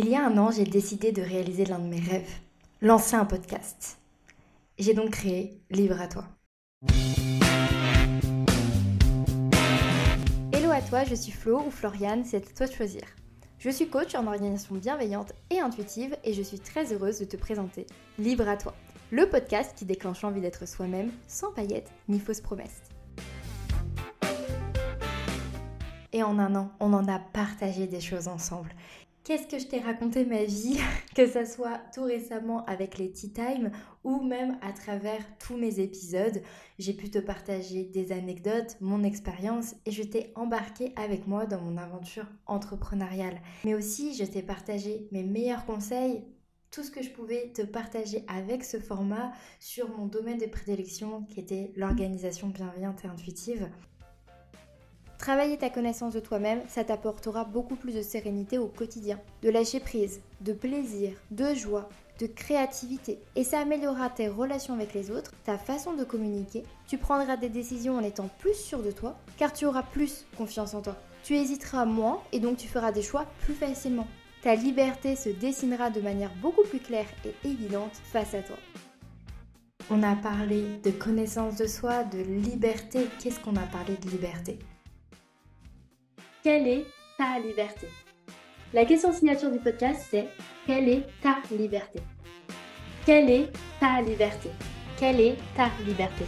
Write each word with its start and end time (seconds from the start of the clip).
Il 0.00 0.08
y 0.08 0.14
a 0.14 0.24
un 0.24 0.38
an, 0.38 0.52
j'ai 0.52 0.62
décidé 0.62 1.10
de 1.10 1.20
réaliser 1.20 1.64
l'un 1.64 1.80
de 1.80 1.88
mes 1.88 1.98
rêves, 1.98 2.30
lancer 2.80 3.16
un 3.16 3.24
podcast. 3.24 3.98
J'ai 4.78 4.94
donc 4.94 5.10
créé 5.10 5.60
Libre 5.70 6.00
à 6.00 6.06
toi. 6.06 6.24
Hello 10.52 10.70
à 10.70 10.82
toi, 10.82 11.02
je 11.02 11.16
suis 11.16 11.32
Flo 11.32 11.64
ou 11.66 11.72
Floriane, 11.72 12.24
c'est 12.24 12.36
à 12.36 12.54
toi 12.54 12.68
de 12.68 12.72
choisir. 12.72 13.02
Je 13.58 13.70
suis 13.70 13.88
coach 13.88 14.14
en 14.14 14.28
organisation 14.28 14.76
bienveillante 14.76 15.32
et 15.50 15.58
intuitive 15.58 16.16
et 16.22 16.32
je 16.32 16.42
suis 16.42 16.60
très 16.60 16.92
heureuse 16.92 17.18
de 17.18 17.24
te 17.24 17.36
présenter 17.36 17.84
Libre 18.20 18.48
à 18.48 18.56
toi, 18.56 18.76
le 19.10 19.28
podcast 19.28 19.76
qui 19.76 19.84
déclenche 19.84 20.22
l'envie 20.22 20.40
d'être 20.40 20.68
soi-même 20.68 21.10
sans 21.26 21.50
paillettes 21.50 21.90
ni 22.06 22.20
fausses 22.20 22.40
promesses. 22.40 22.82
Et 26.12 26.22
en 26.22 26.38
un 26.38 26.54
an, 26.54 26.70
on 26.80 26.94
en 26.94 27.06
a 27.06 27.18
partagé 27.18 27.86
des 27.86 28.00
choses 28.00 28.28
ensemble. 28.28 28.70
Qu'est-ce 29.28 29.46
que 29.46 29.58
je 29.58 29.66
t'ai 29.66 29.80
raconté 29.80 30.24
ma 30.24 30.44
vie, 30.44 30.78
que 31.14 31.26
ce 31.26 31.44
soit 31.44 31.82
tout 31.92 32.04
récemment 32.04 32.64
avec 32.64 32.96
les 32.96 33.12
Tea 33.12 33.30
Time 33.30 33.70
ou 34.02 34.22
même 34.22 34.56
à 34.62 34.72
travers 34.72 35.22
tous 35.36 35.54
mes 35.54 35.80
épisodes. 35.80 36.40
J'ai 36.78 36.94
pu 36.94 37.10
te 37.10 37.18
partager 37.18 37.84
des 37.84 38.10
anecdotes, 38.10 38.78
mon 38.80 39.04
expérience 39.04 39.74
et 39.84 39.90
je 39.90 40.02
t'ai 40.02 40.32
embarqué 40.34 40.94
avec 40.96 41.26
moi 41.26 41.44
dans 41.44 41.60
mon 41.60 41.76
aventure 41.76 42.24
entrepreneuriale. 42.46 43.42
Mais 43.66 43.74
aussi, 43.74 44.14
je 44.14 44.24
t'ai 44.24 44.40
partagé 44.40 45.08
mes 45.12 45.24
meilleurs 45.24 45.66
conseils, 45.66 46.24
tout 46.70 46.82
ce 46.82 46.90
que 46.90 47.02
je 47.02 47.10
pouvais 47.10 47.52
te 47.52 47.60
partager 47.60 48.24
avec 48.28 48.64
ce 48.64 48.78
format 48.78 49.32
sur 49.60 49.90
mon 49.90 50.06
domaine 50.06 50.38
de 50.38 50.46
prédilection 50.46 51.24
qui 51.24 51.40
était 51.40 51.70
l'organisation 51.76 52.48
bienveillante 52.48 53.04
et 53.04 53.08
intuitive. 53.08 53.68
Travailler 55.28 55.58
ta 55.58 55.68
connaissance 55.68 56.14
de 56.14 56.20
toi-même, 56.20 56.62
ça 56.68 56.84
t'apportera 56.84 57.44
beaucoup 57.44 57.76
plus 57.76 57.94
de 57.94 58.00
sérénité 58.00 58.56
au 58.56 58.66
quotidien, 58.66 59.20
de 59.42 59.50
lâcher 59.50 59.78
prise, 59.78 60.22
de 60.40 60.54
plaisir, 60.54 61.12
de 61.30 61.52
joie, 61.52 61.90
de 62.18 62.26
créativité. 62.26 63.18
Et 63.36 63.44
ça 63.44 63.60
améliorera 63.60 64.08
tes 64.08 64.28
relations 64.28 64.72
avec 64.72 64.94
les 64.94 65.10
autres, 65.10 65.32
ta 65.44 65.58
façon 65.58 65.92
de 65.92 66.02
communiquer. 66.02 66.62
Tu 66.86 66.96
prendras 66.96 67.36
des 67.36 67.50
décisions 67.50 67.98
en 67.98 68.02
étant 68.02 68.30
plus 68.38 68.54
sûr 68.54 68.82
de 68.82 68.90
toi, 68.90 69.18
car 69.36 69.52
tu 69.52 69.66
auras 69.66 69.82
plus 69.82 70.24
confiance 70.38 70.72
en 70.72 70.80
toi. 70.80 70.96
Tu 71.22 71.36
hésiteras 71.36 71.84
moins 71.84 72.22
et 72.32 72.40
donc 72.40 72.56
tu 72.56 72.66
feras 72.66 72.90
des 72.90 73.02
choix 73.02 73.26
plus 73.42 73.52
facilement. 73.52 74.08
Ta 74.40 74.54
liberté 74.54 75.14
se 75.14 75.28
dessinera 75.28 75.90
de 75.90 76.00
manière 76.00 76.32
beaucoup 76.36 76.64
plus 76.64 76.80
claire 76.80 77.04
et 77.26 77.46
évidente 77.46 78.00
face 78.02 78.32
à 78.32 78.40
toi. 78.40 78.56
On 79.90 80.02
a 80.02 80.16
parlé 80.16 80.78
de 80.82 80.90
connaissance 80.90 81.56
de 81.56 81.66
soi, 81.66 82.02
de 82.04 82.16
liberté. 82.16 83.08
Qu'est-ce 83.22 83.40
qu'on 83.40 83.56
a 83.56 83.66
parlé 83.66 83.94
de 83.98 84.08
liberté? 84.08 84.58
Quelle 86.48 86.66
est 86.66 86.86
ta 87.18 87.38
liberté? 87.38 87.88
La 88.72 88.86
question 88.86 89.12
signature 89.12 89.50
du 89.50 89.58
podcast, 89.58 90.06
c'est 90.10 90.28
quelle 90.66 90.88
est 90.88 91.02
ta 91.22 91.42
liberté? 91.54 92.00
Quelle 93.04 93.28
est 93.28 93.52
ta 93.78 94.00
liberté? 94.00 94.48
Quelle 94.98 95.20
est 95.20 95.36
ta 95.54 95.68
liberté? 95.84 96.24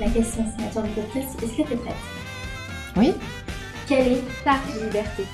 La 0.00 0.08
question 0.08 0.50
signature 0.50 0.82
du 0.84 0.88
podcast, 0.92 1.42
est-ce 1.42 1.50
que 1.54 1.68
tu 1.68 1.72
es 1.74 1.76
prête? 1.76 1.94
Oui. 2.96 3.12
Quelle 3.86 4.10
est 4.10 4.22
ta 4.42 4.54
liberté? 4.82 5.24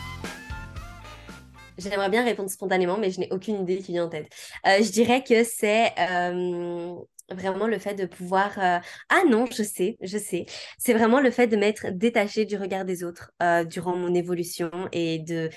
J'aimerais 1.79 2.11
bien 2.11 2.25
répondre 2.25 2.51
spontanément, 2.51 2.99
mais 2.99 3.13
je 3.13 3.21
n'ai 3.21 3.29
aucune 3.31 3.63
idée 3.63 3.79
qui 3.79 3.93
vient 3.93 4.07
en 4.07 4.09
tête. 4.09 4.33
Euh, 4.67 4.83
je 4.83 4.91
dirais 4.91 5.23
que 5.23 5.45
c'est 5.45 5.93
euh, 5.97 6.97
Vraiment 7.31 7.67
le 7.67 7.79
fait 7.79 7.95
de 7.95 8.07
pouvoir... 8.07 8.59
Euh, 8.59 8.79
ah 9.09 9.23
non, 9.29 9.47
je 9.47 9.63
sais, 9.63 9.97
je 10.01 10.19
sais. 10.19 10.47
C'est 10.79 10.95
vraiment 10.95 11.21
le 11.21 11.31
fait 11.31 11.47
de 11.47 11.57
m'être 11.57 11.91
détachée 11.91 12.45
du 12.45 12.57
regard 12.57 12.85
des 12.85 13.05
autres 13.05 13.33
euh, 13.43 13.65
durant 13.65 13.97
mon 13.97 14.15
évolution 14.15 14.71
et 14.93 15.19
de... 15.21 15.49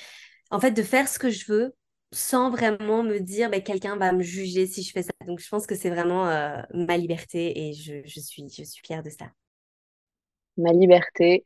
En 0.52 0.59
fait, 0.59 0.71
de 0.71 0.83
faire 0.83 1.07
ce 1.07 1.17
que 1.17 1.30
je 1.31 1.52
veux 1.52 1.73
sans 2.11 2.52
vraiment 2.52 3.03
me 3.03 3.19
dire 3.19 3.49
bah, 3.49 3.59
quelqu'un 3.59 3.97
va 3.97 4.11
me 4.13 4.21
juger 4.21 4.67
si 4.67 4.83
je 4.83 4.91
fais 4.91 5.03
ça. 5.03 5.11
Donc 5.25 5.39
je 5.39 5.49
pense 5.49 5.65
que 5.65 5.75
c'est 5.75 5.89
vraiment 5.89 6.30
euh, 6.30 6.61
ma 6.73 6.97
liberté 6.97 7.67
et 7.67 7.73
je, 7.73 8.08
suis, 8.19 8.47
je 8.49 8.63
suis 8.63 8.83
fière 8.85 9.03
de 9.03 9.09
ça. 9.09 9.25
Ma 10.58 10.71
liberté, 10.71 11.45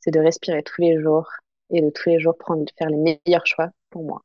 c'est 0.00 0.10
de 0.10 0.20
respirer 0.20 0.62
tous 0.62 0.80
les 0.80 0.98
jours 1.00 1.28
et 1.70 1.82
de 1.82 1.90
tous 1.90 2.08
les 2.08 2.18
jours 2.18 2.36
prendre, 2.38 2.64
faire 2.78 2.88
les 2.88 2.96
meilleurs 3.26 3.46
choix 3.46 3.68
pour 3.90 4.02
moi. 4.02 4.22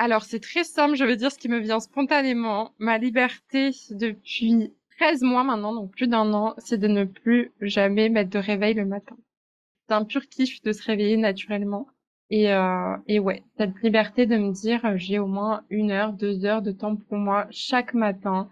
Alors, 0.00 0.22
c'est 0.22 0.38
très 0.38 0.62
simple, 0.62 0.94
je 0.94 1.04
vais 1.04 1.16
dire 1.16 1.32
ce 1.32 1.38
qui 1.38 1.48
me 1.48 1.58
vient 1.58 1.80
spontanément. 1.80 2.72
Ma 2.78 2.98
liberté 2.98 3.70
depuis 3.90 4.72
13 4.96 5.22
mois 5.22 5.42
maintenant, 5.42 5.74
donc 5.74 5.90
plus 5.90 6.06
d'un 6.06 6.32
an, 6.32 6.54
c'est 6.58 6.78
de 6.78 6.86
ne 6.86 7.02
plus 7.02 7.52
jamais 7.60 8.08
mettre 8.08 8.30
de 8.30 8.38
réveil 8.38 8.74
le 8.74 8.86
matin. 8.86 9.16
C'est 9.88 9.94
un 9.96 10.04
pur 10.04 10.28
kiff 10.28 10.62
de 10.62 10.72
se 10.72 10.84
réveiller 10.84 11.16
naturellement. 11.16 11.88
Et, 12.30 12.52
euh, 12.52 12.96
et 13.08 13.18
ouais, 13.18 13.42
cette 13.56 13.80
liberté 13.82 14.26
de 14.26 14.36
me 14.36 14.52
dire, 14.52 14.84
euh, 14.84 14.96
j'ai 14.96 15.18
au 15.18 15.26
moins 15.26 15.64
une 15.68 15.90
heure, 15.90 16.12
deux 16.12 16.44
heures 16.44 16.62
de 16.62 16.72
temps 16.72 16.94
pour 16.94 17.16
moi 17.16 17.48
chaque 17.50 17.92
matin. 17.94 18.48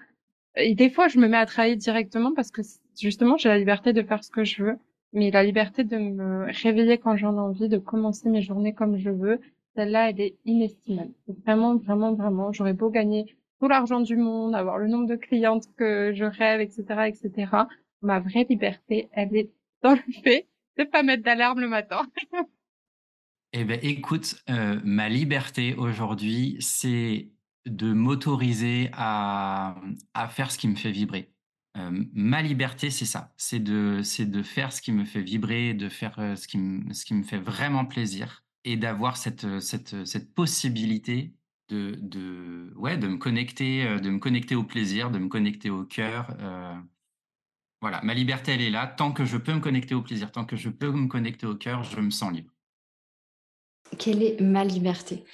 Et 0.56 0.74
des 0.74 0.90
fois, 0.90 1.06
je 1.06 1.18
me 1.20 1.28
mets 1.28 1.36
à 1.36 1.46
travailler 1.46 1.76
directement 1.76 2.32
parce 2.34 2.50
que 2.50 2.62
justement, 3.00 3.36
j'ai 3.36 3.50
la 3.50 3.58
liberté 3.58 3.92
de 3.92 4.02
faire 4.02 4.24
ce 4.24 4.30
que 4.30 4.42
je 4.42 4.64
veux. 4.64 4.78
Mais 5.12 5.30
la 5.30 5.44
liberté 5.44 5.84
de 5.84 5.96
me 5.96 6.46
réveiller 6.62 6.98
quand 6.98 7.16
j'en 7.16 7.36
ai 7.36 7.40
envie, 7.40 7.68
de 7.68 7.78
commencer 7.78 8.28
mes 8.30 8.42
journées 8.42 8.74
comme 8.74 8.98
je 8.98 9.10
veux, 9.10 9.40
celle-là, 9.76 10.10
elle 10.10 10.20
est 10.20 10.36
inestimable. 10.44 11.12
Vraiment, 11.44 11.76
vraiment, 11.76 12.14
vraiment, 12.14 12.52
j'aurais 12.52 12.72
beau 12.72 12.90
gagner 12.90 13.36
tout 13.60 13.68
l'argent 13.68 14.00
du 14.00 14.16
monde, 14.16 14.54
avoir 14.54 14.78
le 14.78 14.88
nombre 14.88 15.06
de 15.06 15.16
clientes 15.16 15.64
que 15.76 16.12
je 16.14 16.24
rêve, 16.24 16.60
etc., 16.60 16.84
etc. 17.06 17.50
Ma 18.02 18.20
vraie 18.20 18.46
liberté, 18.48 19.08
elle 19.12 19.34
est 19.36 19.50
dans 19.82 19.92
le 19.94 20.12
fait 20.24 20.48
de 20.78 20.84
pas 20.84 21.02
mettre 21.02 21.22
d'alarme 21.22 21.60
le 21.60 21.68
matin. 21.68 22.06
eh 23.52 23.64
ben, 23.64 23.78
écoute, 23.82 24.42
euh, 24.50 24.80
ma 24.84 25.08
liberté 25.08 25.74
aujourd'hui, 25.74 26.56
c'est 26.60 27.28
de 27.66 27.92
m'autoriser 27.92 28.90
à, 28.92 29.76
à 30.14 30.28
faire 30.28 30.50
ce 30.50 30.58
qui 30.58 30.68
me 30.68 30.76
fait 30.76 30.90
vibrer. 30.90 31.32
Euh, 31.76 32.04
ma 32.12 32.42
liberté, 32.42 32.90
c'est 32.90 33.06
ça, 33.06 33.34
c'est 33.36 33.58
de, 33.58 34.00
de 34.24 34.42
faire 34.42 34.72
ce 34.72 34.80
qui 34.80 34.92
me 34.92 35.04
fait 35.04 35.20
vibrer, 35.20 35.74
de 35.74 35.88
faire 35.88 36.18
euh, 36.18 36.36
ce, 36.36 36.48
qui 36.48 36.58
ce 36.92 37.04
qui 37.04 37.14
me 37.14 37.22
fait 37.22 37.38
vraiment 37.38 37.84
plaisir 37.84 38.45
et 38.66 38.76
d'avoir 38.76 39.16
cette, 39.16 39.44
euh, 39.44 39.60
cette, 39.60 39.94
euh, 39.94 40.04
cette, 40.04 40.34
possibilité 40.34 41.32
de, 41.68 41.96
de, 42.00 42.72
ouais, 42.74 42.98
de, 42.98 43.06
me 43.06 43.16
connecter, 43.16 43.86
euh, 43.86 44.00
de 44.00 44.10
me 44.10 44.18
connecter 44.18 44.56
au 44.56 44.64
plaisir, 44.64 45.10
de 45.10 45.18
me 45.18 45.28
connecter 45.28 45.70
au 45.70 45.84
cœur. 45.84 46.36
voilà, 47.80 48.00
ma 48.02 48.14
liberté, 48.14 48.52
elle 48.52 48.62
est 48.62 48.70
là. 48.70 48.86
Tant 48.86 49.12
que 49.12 49.24
je 49.24 49.36
peux 49.36 49.54
me 49.54 49.60
connecter 49.60 49.94
au 49.94 50.02
plaisir, 50.02 50.32
tant 50.32 50.44
que 50.44 50.56
je 50.56 50.68
peux 50.68 50.90
me 50.90 51.06
connecter 51.06 51.46
au 51.46 51.54
cœur, 51.54 51.84
je 51.84 52.00
me 52.00 52.10
sens 52.10 52.32
libre. 52.32 52.52
Quelle 53.98 54.22
est 54.22 54.40
ma 54.40 54.64
liberté? 54.64 55.24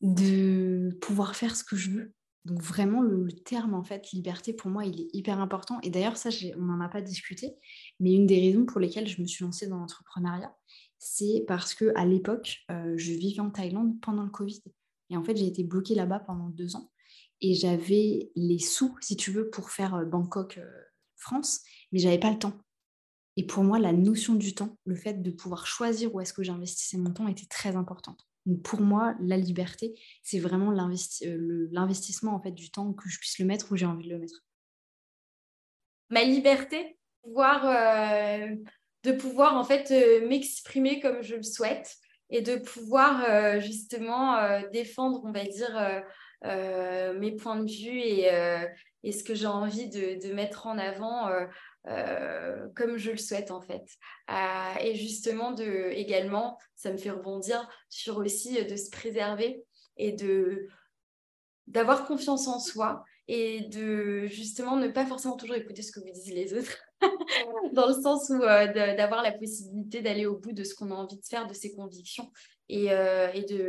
De 0.00 0.96
pouvoir 1.02 1.34
faire 1.34 1.56
ce 1.56 1.64
que 1.64 1.76
je 1.76 1.90
veux. 1.90 2.14
Donc 2.44 2.62
vraiment, 2.62 3.02
le, 3.02 3.24
le, 3.24 3.32
terme, 3.32 3.74
en 3.74 3.82
fait, 3.82 4.12
liberté, 4.12 4.52
pour 4.52 4.70
moi, 4.70 4.84
il 4.84 5.00
est 5.00 5.08
hyper 5.12 5.40
important. 5.40 5.78
Et 5.82 5.90
d'ailleurs, 5.90 6.16
ça, 6.16 6.30
on 6.56 6.62
n'en 6.62 6.80
a 6.80 6.88
pas 6.88 7.02
discuté, 7.02 7.54
mais 7.98 8.14
une 8.14 8.26
des 8.26 8.40
raisons 8.40 8.64
pour 8.64 8.80
lesquelles 8.80 9.08
je 9.08 9.20
me 9.20 9.26
suis 9.26 9.44
lancée 9.44 9.66
dans 9.66 9.78
l'entrepreneuriat, 9.78 10.54
c'est 11.00 11.44
parce 11.48 11.74
que 11.74 11.92
à 11.96 12.04
l'époque, 12.04 12.58
euh, 12.70 12.92
je 12.96 13.12
vivais 13.12 13.40
en 13.40 13.50
Thaïlande 13.50 13.98
pendant 14.02 14.22
le 14.22 14.30
Covid. 14.30 14.62
Et 15.08 15.16
en 15.16 15.24
fait, 15.24 15.34
j'ai 15.34 15.46
été 15.46 15.64
bloquée 15.64 15.94
là-bas 15.94 16.20
pendant 16.20 16.50
deux 16.50 16.76
ans. 16.76 16.92
Et 17.40 17.54
j'avais 17.54 18.30
les 18.36 18.58
sous, 18.58 18.94
si 19.00 19.16
tu 19.16 19.32
veux, 19.32 19.48
pour 19.48 19.70
faire 19.70 19.94
euh, 19.94 20.04
Bangkok-France, 20.04 21.56
euh, 21.56 21.68
mais 21.90 22.00
j'avais 22.00 22.20
pas 22.20 22.30
le 22.30 22.38
temps. 22.38 22.52
Et 23.36 23.46
pour 23.46 23.64
moi, 23.64 23.78
la 23.78 23.94
notion 23.94 24.34
du 24.34 24.54
temps, 24.54 24.76
le 24.84 24.94
fait 24.94 25.22
de 25.22 25.30
pouvoir 25.30 25.66
choisir 25.66 26.14
où 26.14 26.20
est-ce 26.20 26.34
que 26.34 26.42
j'investissais 26.42 26.98
mon 26.98 27.12
temps 27.12 27.28
était 27.28 27.46
très 27.46 27.76
importante. 27.76 28.28
Donc 28.44 28.62
pour 28.62 28.82
moi, 28.82 29.14
la 29.20 29.38
liberté, 29.38 29.98
c'est 30.22 30.38
vraiment 30.38 30.70
l'investissement 30.70 32.34
en 32.34 32.42
fait 32.42 32.52
du 32.52 32.70
temps 32.70 32.92
que 32.92 33.08
je 33.08 33.18
puisse 33.18 33.38
le 33.38 33.46
mettre 33.46 33.72
où 33.72 33.76
j'ai 33.76 33.86
envie 33.86 34.06
de 34.06 34.12
le 34.12 34.18
mettre. 34.18 34.44
Ma 36.10 36.24
liberté, 36.24 36.98
pouvoir 37.22 37.64
de 39.04 39.12
pouvoir 39.12 39.56
en 39.56 39.64
fait 39.64 39.90
euh, 39.90 40.26
m'exprimer 40.28 41.00
comme 41.00 41.22
je 41.22 41.36
le 41.36 41.42
souhaite 41.42 41.96
et 42.28 42.42
de 42.42 42.56
pouvoir 42.56 43.24
euh, 43.28 43.60
justement 43.60 44.36
euh, 44.36 44.60
défendre, 44.72 45.22
on 45.24 45.32
va 45.32 45.44
dire, 45.44 46.02
mes 46.42 47.32
points 47.32 47.62
de 47.62 47.70
vue 47.70 48.00
et, 48.00 49.12
ce 49.12 49.24
que 49.24 49.34
j'ai 49.34 49.46
envie 49.46 49.88
de, 49.88 50.26
de, 50.26 50.32
mettre 50.32 50.66
en 50.66 50.78
avant 50.78 51.28
comme 52.74 52.96
je 52.96 53.10
le 53.10 53.18
souhaite 53.18 53.50
en 53.50 53.60
fait. 53.60 53.84
et 54.80 54.94
justement, 54.94 55.52
de, 55.52 55.90
également, 55.92 56.58
ça 56.76 56.92
me 56.92 56.96
fait 56.96 57.10
rebondir 57.10 57.68
sur 57.90 58.16
aussi 58.18 58.64
de 58.64 58.76
se 58.76 58.90
préserver 58.90 59.62
et 59.96 60.12
de 60.12 60.68
d'avoir 61.66 62.06
confiance 62.06 62.48
en 62.48 62.58
soi 62.58 63.04
et 63.28 63.60
de 63.68 64.26
justement 64.26 64.76
ne 64.76 64.88
pas 64.88 65.06
forcément 65.06 65.36
toujours 65.36 65.56
écouter 65.56 65.82
ce 65.82 65.92
que 65.92 66.00
vous 66.00 66.10
disent 66.10 66.32
les 66.32 66.54
autres, 66.54 66.78
dans 67.72 67.86
le 67.86 67.94
sens 67.94 68.28
où 68.30 68.42
euh, 68.42 68.94
d'avoir 68.94 69.22
la 69.22 69.32
possibilité 69.32 70.02
d'aller 70.02 70.26
au 70.26 70.36
bout 70.36 70.52
de 70.52 70.64
ce 70.64 70.74
qu'on 70.74 70.90
a 70.90 70.94
envie 70.94 71.16
de 71.16 71.26
faire, 71.26 71.46
de 71.46 71.54
ses 71.54 71.72
convictions, 71.72 72.30
et, 72.68 72.92
euh, 72.92 73.28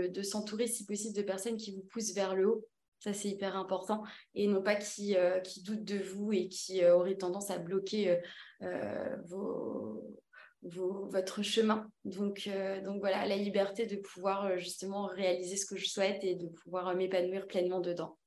de 0.09 0.21
s'entourer 0.21 0.67
si 0.67 0.85
possible 0.85 1.15
de 1.15 1.21
personnes 1.21 1.57
qui 1.57 1.73
vous 1.75 1.83
poussent 1.83 2.13
vers 2.13 2.35
le 2.35 2.49
haut. 2.49 2.65
Ça, 2.99 3.13
c'est 3.13 3.29
hyper 3.29 3.57
important. 3.57 4.03
Et 4.35 4.47
non 4.47 4.61
pas 4.61 4.75
qui, 4.75 5.15
euh, 5.15 5.39
qui 5.39 5.63
doutent 5.63 5.83
de 5.83 5.97
vous 5.97 6.31
et 6.33 6.47
qui 6.47 6.85
auraient 6.85 7.15
tendance 7.15 7.49
à 7.49 7.57
bloquer 7.57 8.19
vos, 9.25 10.03
votre 10.61 11.41
chemin. 11.41 11.89
Donc, 12.05 12.47
donc 12.83 12.99
voilà, 12.99 13.25
la 13.25 13.37
liberté 13.37 13.87
de 13.87 13.95
pouvoir 13.95 14.55
justement 14.59 15.07
réaliser 15.07 15.57
ce 15.57 15.65
que 15.65 15.77
je 15.77 15.89
souhaite 15.89 16.23
et 16.23 16.35
de 16.35 16.47
pouvoir 16.47 16.93
m'épanouir 16.93 17.47
pleinement 17.47 17.79
dedans. 17.79 18.19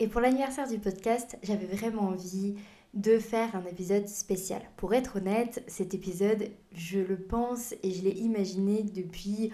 Et 0.00 0.06
pour 0.06 0.20
l'anniversaire 0.20 0.68
du 0.68 0.78
podcast, 0.78 1.36
j'avais 1.42 1.66
vraiment 1.66 2.02
envie 2.02 2.54
de 2.94 3.18
faire 3.18 3.56
un 3.56 3.64
épisode 3.64 4.06
spécial. 4.06 4.62
Pour 4.76 4.94
être 4.94 5.16
honnête, 5.16 5.64
cet 5.66 5.92
épisode, 5.92 6.50
je 6.72 7.00
le 7.00 7.18
pense 7.18 7.74
et 7.82 7.90
je 7.90 8.04
l'ai 8.04 8.12
imaginé 8.12 8.84
depuis 8.84 9.50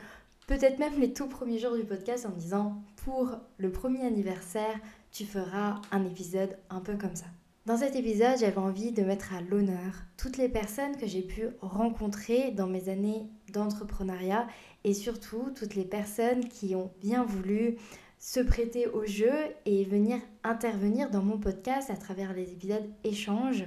peut-être 0.46 0.78
même 0.78 1.00
les 1.00 1.14
tout 1.14 1.28
premiers 1.28 1.58
jours 1.58 1.76
du 1.76 1.84
podcast 1.84 2.26
en 2.26 2.28
me 2.28 2.38
disant 2.38 2.82
pour 3.04 3.30
le 3.56 3.72
premier 3.72 4.04
anniversaire, 4.04 4.78
tu 5.12 5.24
feras 5.24 5.80
un 5.90 6.04
épisode 6.04 6.58
un 6.68 6.80
peu 6.80 6.96
comme 6.96 7.16
ça. 7.16 7.26
Dans 7.64 7.78
cet 7.78 7.96
épisode, 7.96 8.38
j'avais 8.38 8.58
envie 8.58 8.92
de 8.92 9.02
mettre 9.02 9.32
à 9.32 9.40
l'honneur 9.40 9.94
toutes 10.18 10.36
les 10.36 10.50
personnes 10.50 10.98
que 10.98 11.06
j'ai 11.06 11.22
pu 11.22 11.48
rencontrer 11.62 12.50
dans 12.50 12.66
mes 12.66 12.90
années 12.90 13.30
d'entrepreneuriat 13.50 14.46
et 14.84 14.92
surtout 14.92 15.50
toutes 15.56 15.74
les 15.74 15.86
personnes 15.86 16.46
qui 16.46 16.74
ont 16.74 16.90
bien 17.00 17.24
voulu 17.24 17.78
se 18.24 18.40
prêter 18.40 18.86
au 18.86 19.04
jeu 19.04 19.34
et 19.66 19.84
venir 19.84 20.18
intervenir 20.44 21.10
dans 21.10 21.22
mon 21.22 21.36
podcast 21.36 21.90
à 21.90 21.96
travers 21.96 22.32
les 22.32 22.52
épisodes 22.52 22.88
échanges. 23.04 23.66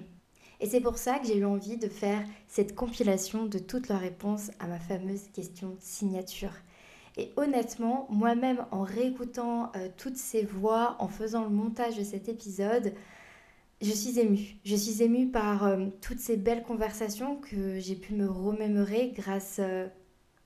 Et 0.60 0.66
c'est 0.66 0.82
pour 0.82 0.98
ça 0.98 1.20
que 1.20 1.28
j'ai 1.28 1.38
eu 1.38 1.46
envie 1.46 1.78
de 1.78 1.88
faire 1.88 2.24
cette 2.48 2.74
compilation 2.74 3.46
de 3.46 3.60
toutes 3.60 3.88
leurs 3.88 4.00
réponses 4.00 4.50
à 4.60 4.66
ma 4.66 4.80
fameuse 4.80 5.28
question 5.32 5.76
signature. 5.80 6.54
Et 7.18 7.34
honnêtement, 7.36 8.08
moi-même, 8.10 8.66
en 8.72 8.82
réécoutant 8.82 9.72
euh, 9.76 9.90
toutes 9.96 10.18
ces 10.18 10.42
voix, 10.42 10.96
en 10.98 11.08
faisant 11.08 11.44
le 11.44 11.52
montage 11.52 11.96
de 11.96 12.04
cet 12.04 12.28
épisode, 12.28 12.94
je 13.80 13.92
suis 13.92 14.20
émue. 14.20 14.56
Je 14.66 14.76
suis 14.76 15.04
émue 15.04 15.30
par 15.30 15.68
euh, 15.68 15.86
toutes 16.02 16.20
ces 16.20 16.36
belles 16.36 16.64
conversations 16.64 17.36
que 17.36 17.78
j'ai 17.78 17.96
pu 17.96 18.16
me 18.16 18.28
remémorer 18.28 19.14
grâce 19.16 19.58
euh, 19.60 19.88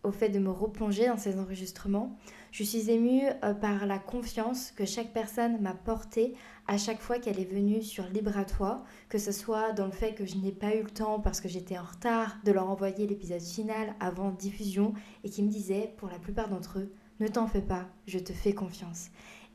au 0.04 0.12
fait 0.12 0.30
de 0.30 0.40
me 0.40 0.50
replonger 0.50 1.08
dans 1.08 1.18
ces 1.18 1.40
enregistrements. 1.40 2.18
Je 2.52 2.64
suis 2.64 2.90
émue 2.90 3.24
euh, 3.44 3.54
par 3.54 3.86
la 3.86 4.00
confiance 4.00 4.72
que 4.72 4.86
chaque 4.86 5.14
personne 5.14 5.62
m'a 5.62 5.74
portée 5.74 6.34
à 6.68 6.78
chaque 6.78 7.02
fois 7.02 7.20
qu'elle 7.20 7.40
est 7.40 7.52
venue 7.52 7.82
sur 7.82 8.06
Libre 8.08 8.38
à 8.38 8.46
toi, 8.46 8.84
que 9.10 9.18
ce 9.18 9.32
soit 9.32 9.72
dans 9.74 9.86
le 9.86 9.92
fait 9.92 10.14
que 10.14 10.26
je 10.26 10.38
n'ai 10.38 10.52
pas 10.52 10.76
eu 10.76 10.84
le 10.84 10.90
temps 10.90 11.20
parce 11.20 11.42
que 11.42 11.50
j'étais 11.50 11.78
en 11.78 11.84
retard 11.84 12.38
de 12.44 12.52
leur 12.52 12.70
envoyer 12.70 13.08
l'épisode 13.08 13.42
final 13.42 13.96
avant 14.00 14.32
diffusion 14.32 14.94
et 15.24 15.30
qui 15.30 15.44
me 15.44 15.50
disaient, 15.50 15.94
pour 15.98 16.10
la 16.10 16.20
plupart 16.20 16.50
d'entre 16.50 16.80
eux, 16.80 16.92
ne 17.20 17.28
t'en 17.28 17.48
fais 17.48 17.62
pas, 17.62 17.88
je 18.08 18.20
te 18.20 18.34
fais 18.34 18.54
confiance. 18.54 19.10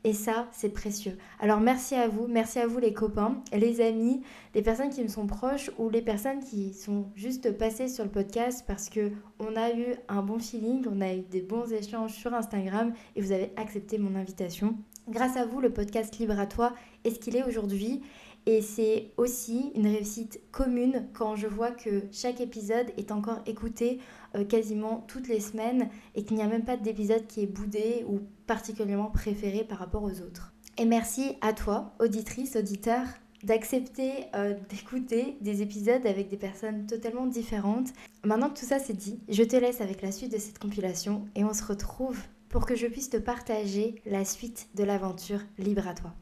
Et 0.07 0.13
ça, 0.13 0.47
c'est 0.53 0.69
précieux. 0.69 1.17
Alors 1.37 1.59
merci 1.59 1.93
à 1.93 2.07
vous, 2.07 2.27
merci 2.29 2.59
à 2.59 2.65
vous 2.65 2.79
les 2.79 2.93
copains, 2.93 3.43
les 3.51 3.81
amis, 3.81 4.21
les 4.55 4.61
personnes 4.61 4.89
qui 4.89 5.03
me 5.03 5.09
sont 5.09 5.27
proches 5.27 5.69
ou 5.77 5.89
les 5.89 6.01
personnes 6.01 6.39
qui 6.39 6.73
sont 6.73 7.07
juste 7.13 7.51
passées 7.57 7.89
sur 7.89 8.05
le 8.05 8.09
podcast 8.09 8.63
parce 8.65 8.87
que 8.87 9.11
on 9.39 9.57
a 9.57 9.73
eu 9.73 9.95
un 10.07 10.21
bon 10.21 10.39
feeling, 10.39 10.85
on 10.89 11.01
a 11.01 11.13
eu 11.13 11.23
des 11.23 11.41
bons 11.41 11.73
échanges 11.73 12.13
sur 12.13 12.33
Instagram 12.33 12.93
et 13.17 13.21
vous 13.21 13.33
avez 13.33 13.51
accepté 13.57 13.97
mon 13.97 14.15
invitation. 14.15 14.77
Grâce 15.09 15.35
à 15.35 15.45
vous, 15.45 15.59
le 15.59 15.73
podcast 15.73 16.17
Libre 16.19 16.39
à 16.39 16.45
toi 16.45 16.71
est 17.03 17.09
ce 17.09 17.19
qu'il 17.19 17.35
est 17.35 17.43
aujourd'hui. 17.43 18.01
Et 18.45 18.61
c'est 18.61 19.11
aussi 19.17 19.73
une 19.75 19.87
réussite 19.87 20.39
commune 20.53 21.09
quand 21.11 21.35
je 21.35 21.47
vois 21.47 21.71
que 21.71 22.03
chaque 22.13 22.39
épisode 22.39 22.87
est 22.95 23.11
encore 23.11 23.39
écouté 23.45 23.99
euh, 24.35 24.43
quasiment 24.43 25.03
toutes 25.07 25.27
les 25.27 25.39
semaines 25.39 25.89
et 26.15 26.23
qu'il 26.23 26.37
n'y 26.37 26.43
a 26.43 26.47
même 26.47 26.65
pas 26.65 26.77
d'épisode 26.77 27.27
qui 27.27 27.41
est 27.41 27.47
boudé 27.47 28.05
ou 28.07 28.21
particulièrement 28.45 29.11
préféré 29.11 29.63
par 29.63 29.79
rapport 29.79 30.03
aux 30.03 30.21
autres. 30.21 30.53
Et 30.77 30.85
merci 30.85 31.35
à 31.41 31.53
toi, 31.53 31.93
auditrice, 31.99 32.55
auditeur, 32.55 33.05
d'accepter 33.43 34.25
euh, 34.35 34.55
d'écouter 34.69 35.37
des 35.41 35.61
épisodes 35.61 36.05
avec 36.05 36.29
des 36.29 36.37
personnes 36.37 36.85
totalement 36.85 37.25
différentes. 37.25 37.89
Maintenant 38.23 38.49
que 38.49 38.59
tout 38.59 38.65
ça 38.65 38.79
c'est 38.79 38.97
dit, 38.97 39.19
je 39.29 39.43
te 39.43 39.55
laisse 39.55 39.81
avec 39.81 40.01
la 40.01 40.11
suite 40.11 40.31
de 40.31 40.37
cette 40.37 40.59
compilation 40.59 41.25
et 41.35 41.43
on 41.43 41.53
se 41.53 41.63
retrouve 41.63 42.19
pour 42.49 42.65
que 42.65 42.75
je 42.75 42.87
puisse 42.87 43.09
te 43.09 43.17
partager 43.17 43.95
la 44.05 44.25
suite 44.25 44.69
de 44.75 44.83
l'aventure 44.83 45.41
libre 45.57 45.87
à 45.87 45.93
toi. 45.93 46.13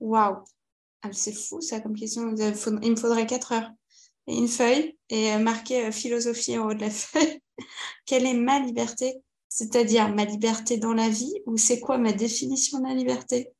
Waouh 0.00 0.42
ah, 1.02 1.12
C'est 1.12 1.32
fou 1.32 1.60
ça 1.60 1.80
comme 1.80 1.94
question. 1.94 2.34
Il 2.82 2.90
me 2.90 2.96
faudrait 2.96 3.26
4 3.26 3.52
heures. 3.52 3.70
Et 4.26 4.36
une 4.36 4.48
feuille 4.48 4.98
et 5.08 5.32
euh, 5.32 5.38
marquer 5.38 5.86
euh, 5.86 5.92
philosophie 5.92 6.58
en 6.58 6.68
haut 6.68 6.74
de 6.74 6.80
la 6.80 6.90
feuille. 6.90 7.40
Quelle 8.06 8.26
est 8.26 8.34
ma 8.34 8.58
liberté? 8.60 9.22
C'est-à-dire 9.48 10.14
ma 10.14 10.24
liberté 10.24 10.78
dans 10.78 10.92
la 10.92 11.08
vie 11.08 11.34
ou 11.46 11.56
c'est 11.56 11.80
quoi 11.80 11.98
ma 11.98 12.12
définition 12.12 12.78
de 12.78 12.86
la 12.86 12.94
liberté? 12.94 13.50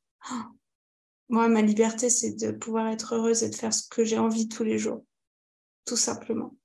Moi, 1.29 1.47
ma 1.47 1.61
liberté, 1.61 2.09
c'est 2.09 2.33
de 2.33 2.51
pouvoir 2.51 2.87
être 2.87 3.15
heureuse 3.15 3.43
et 3.43 3.49
de 3.49 3.55
faire 3.55 3.73
ce 3.73 3.87
que 3.89 4.03
j'ai 4.03 4.17
envie 4.17 4.47
tous 4.47 4.63
les 4.63 4.77
jours. 4.77 5.03
Tout 5.85 5.97
simplement. 5.97 6.55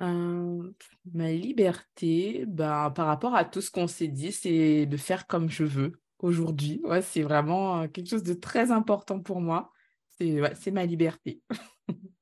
Euh, 0.00 0.72
ma 1.12 1.32
liberté, 1.32 2.44
bah, 2.46 2.92
par 2.94 3.06
rapport 3.06 3.34
à 3.34 3.44
tout 3.44 3.60
ce 3.60 3.70
qu'on 3.70 3.88
s'est 3.88 4.08
dit, 4.08 4.32
c'est 4.32 4.86
de 4.86 4.96
faire 4.96 5.26
comme 5.26 5.50
je 5.50 5.64
veux 5.64 6.00
aujourd'hui. 6.20 6.82
C'est 7.02 7.22
vraiment 7.22 7.82
euh, 7.82 7.88
quelque 7.88 8.08
chose 8.08 8.22
de 8.22 8.34
très 8.34 8.70
important 8.70 9.20
pour 9.20 9.40
moi. 9.40 9.72
C'est 10.18 10.70
ma 10.72 10.84
liberté. 10.84 11.42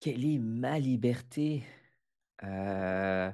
Quelle 0.00 0.24
est 0.24 0.38
ma 0.38 0.78
liberté? 0.78 1.64
Euh... 2.44 3.32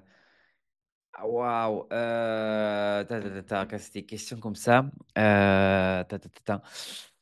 Waouh 1.23 1.87
euh... 1.93 3.05
Quand 3.49 3.79
c'est 3.79 3.95
des 3.95 4.07
questions 4.07 4.39
comme 4.39 4.57
ça. 4.57 4.91
Euh... 5.19 6.03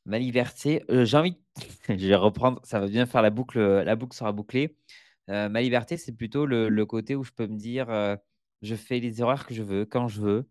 Ma 0.05 0.19
liberté, 0.19 0.85
euh, 0.91 1.05
j'ai 1.05 1.17
envie, 1.17 1.37
je 1.89 1.95
vais 2.09 2.15
reprendre, 2.17 2.61
ça 2.65 2.81
va 2.81 2.89
bien 2.89 3.07
faire 3.07 3.23
la 3.23 3.31
boucle, 3.31 3.61
la 3.61 3.97
boucle 3.97 4.17
sera 4.17 4.33
bouclée. 4.33 4.77
Euh, 5.31 5.49
ma 5.49 5.63
liberté, 5.63 5.97
c'est 5.97 6.13
plutôt 6.13 6.47
le, 6.47 6.85
côté 6.87 7.15
où 7.17 7.25
je 7.25 7.33
peux 7.33 7.47
me 7.47 7.57
dire, 7.57 7.91
euh, 7.91 8.17
je 8.63 8.75
fais 8.75 8.99
les 9.01 9.21
erreurs 9.21 9.47
que 9.47 9.55
je 9.55 9.63
veux, 9.63 9.85
quand 9.87 10.09
je 10.09 10.21
veux. 10.21 10.49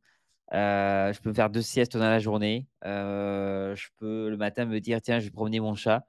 Euh, 0.53 1.13
je 1.13 1.21
peux 1.21 1.33
faire 1.33 1.49
deux 1.49 1.61
siestes 1.61 1.95
dans 1.97 2.09
la 2.09 2.19
journée. 2.19 2.67
Euh, 2.85 3.75
je 3.75 3.87
peux 3.97 4.29
le 4.29 4.37
matin 4.37 4.65
me 4.65 4.79
dire 4.79 5.01
tiens, 5.01 5.19
je 5.19 5.25
vais 5.25 5.31
promener 5.31 5.59
mon 5.59 5.75
chat 5.75 6.05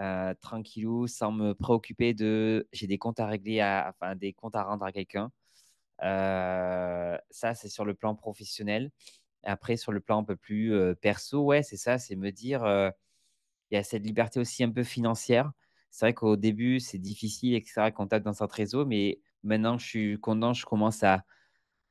euh, 0.00 0.34
tranquillou, 0.40 1.06
sans 1.06 1.32
me 1.32 1.54
préoccuper 1.54 2.14
de 2.14 2.68
j'ai 2.72 2.86
des 2.86 2.98
comptes 2.98 3.20
à 3.20 3.26
régler, 3.26 3.60
à, 3.60 3.94
enfin 3.94 4.16
des 4.16 4.32
comptes 4.32 4.56
à 4.56 4.64
rendre 4.64 4.84
à 4.84 4.92
quelqu'un. 4.92 5.30
ça, 6.00 7.54
c'est 7.54 7.68
sur 7.68 7.84
le 7.84 7.94
plan 7.94 8.14
professionnel. 8.14 8.90
Après, 9.44 9.76
sur 9.76 9.92
le 9.92 10.00
plan 10.00 10.18
un 10.20 10.24
peu 10.24 10.36
plus 10.36 10.72
perso, 11.00 11.44
ouais, 11.44 11.62
c'est 11.62 11.76
ça, 11.76 11.98
c'est 11.98 12.16
me 12.16 12.30
dire 12.32 12.64
il 13.70 13.74
y 13.76 13.78
a 13.78 13.82
cette 13.82 14.04
liberté 14.04 14.40
aussi 14.40 14.64
un 14.64 14.70
peu 14.70 14.84
financière. 14.84 15.52
C'est 15.90 16.06
vrai 16.06 16.14
qu'au 16.14 16.36
début, 16.36 16.80
c'est 16.80 16.98
difficile, 16.98 17.54
etc., 17.54 17.90
qu'on 17.92 18.06
tape 18.06 18.22
dans 18.24 18.34
notre 18.40 18.54
réseau, 18.54 18.86
mais 18.86 19.20
maintenant, 19.42 19.78
je 19.78 19.86
suis 19.86 20.20
content, 20.20 20.52
je 20.52 20.66
commence 20.66 21.02
à, 21.02 21.24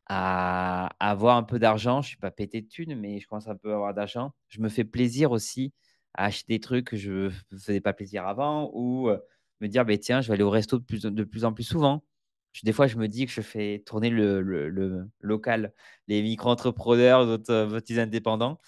à, 0.10 0.90
avoir 1.00 1.38
un 1.38 1.44
peu 1.44 1.60
d'argent. 1.60 2.02
Je 2.02 2.08
ne 2.08 2.10
suis 2.10 2.18
pas 2.18 2.32
pété 2.32 2.62
de 2.62 2.68
thunes, 2.68 2.96
mais 2.96 3.20
je 3.20 3.28
commence 3.28 3.48
un 3.48 3.56
peu 3.56 3.72
à 3.72 3.76
avoir 3.76 3.94
d'argent. 3.94 4.34
Je 4.50 4.62
me 4.62 4.70
fais 4.70 4.84
plaisir 4.84 5.32
aussi 5.32 5.74
à 6.14 6.26
acheter 6.26 6.54
des 6.54 6.60
trucs 6.60 6.88
que 6.88 6.98
je 6.98 7.12
ne 7.12 7.30
faisais 7.60 7.82
pas 7.82 7.94
plaisir 7.94 8.28
avant 8.28 8.72
ou 8.74 9.10
euh, 9.10 9.20
me 9.62 9.68
dire, 9.68 9.86
bah, 9.86 9.98
tiens, 9.98 10.22
je 10.22 10.28
vais 10.30 10.36
aller 10.36 10.44
au 10.44 10.50
resto 10.50 10.80
de 10.80 10.84
plus, 10.84 11.02
de 11.04 11.24
plus 11.24 11.46
en 11.46 11.54
plus 11.54 11.64
souvent. 11.64 12.04
des 12.64 12.74
fois, 12.74 12.88
je 12.88 12.98
me 12.98 13.08
dis 13.08 13.26
que 13.26 13.32
je 13.32 13.42
fais 13.42 13.84
tourner 13.86 14.10
le, 14.10 15.10
local, 15.22 15.74
les 16.08 16.22
micro-entrepreneurs, 16.22 17.26
d'autres 17.26 17.54
euh, 17.54 17.70
petits 17.70 18.00
indépendants. 18.00 18.60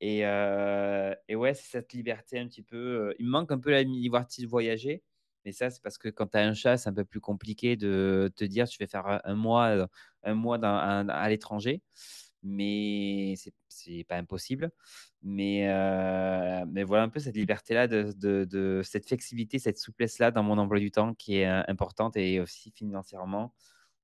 Et, 0.00 0.26
euh, 0.26 1.14
et 1.28 1.36
ouais, 1.36 1.54
c'est 1.54 1.70
cette 1.70 1.92
liberté 1.92 2.38
un 2.38 2.46
petit 2.46 2.62
peu. 2.62 3.14
il 3.18 3.26
me 3.26 3.30
manque 3.32 3.50
un 3.52 3.58
peu 3.58 3.70
la 3.70 3.82
liberté 3.82 4.42
de 4.42 4.46
voyager. 4.48 5.02
Mais 5.48 5.52
ça, 5.52 5.70
c'est 5.70 5.82
parce 5.82 5.96
que 5.96 6.10
quand 6.10 6.26
tu 6.26 6.36
as 6.36 6.42
un 6.42 6.52
chat, 6.52 6.76
c'est 6.76 6.90
un 6.90 6.92
peu 6.92 7.06
plus 7.06 7.22
compliqué 7.22 7.74
de 7.74 8.30
te 8.36 8.44
dire 8.44 8.68
tu 8.68 8.76
vais 8.78 8.86
faire 8.86 9.18
un 9.24 9.34
mois, 9.34 9.88
un 10.22 10.34
mois 10.34 10.58
à 10.62 11.28
l'étranger. 11.30 11.80
Mais 12.42 13.34
c'est 13.68 14.04
pas 14.04 14.16
impossible. 14.16 14.70
Mais, 15.22 15.70
euh, 15.70 16.66
mais 16.68 16.84
voilà 16.84 17.04
un 17.04 17.08
peu 17.08 17.18
cette 17.18 17.34
liberté-là, 17.34 17.88
de, 17.88 18.82
cette 18.84 19.06
flexibilité, 19.06 19.58
cette 19.58 19.78
souplesse-là 19.78 20.32
dans 20.32 20.42
mon 20.42 20.58
emploi 20.58 20.80
du 20.80 20.90
temps 20.90 21.14
qui 21.14 21.38
est 21.38 21.48
euh, 21.48 21.62
importante 21.66 22.18
et 22.18 22.40
aussi 22.40 22.70
financièrement, 22.70 23.54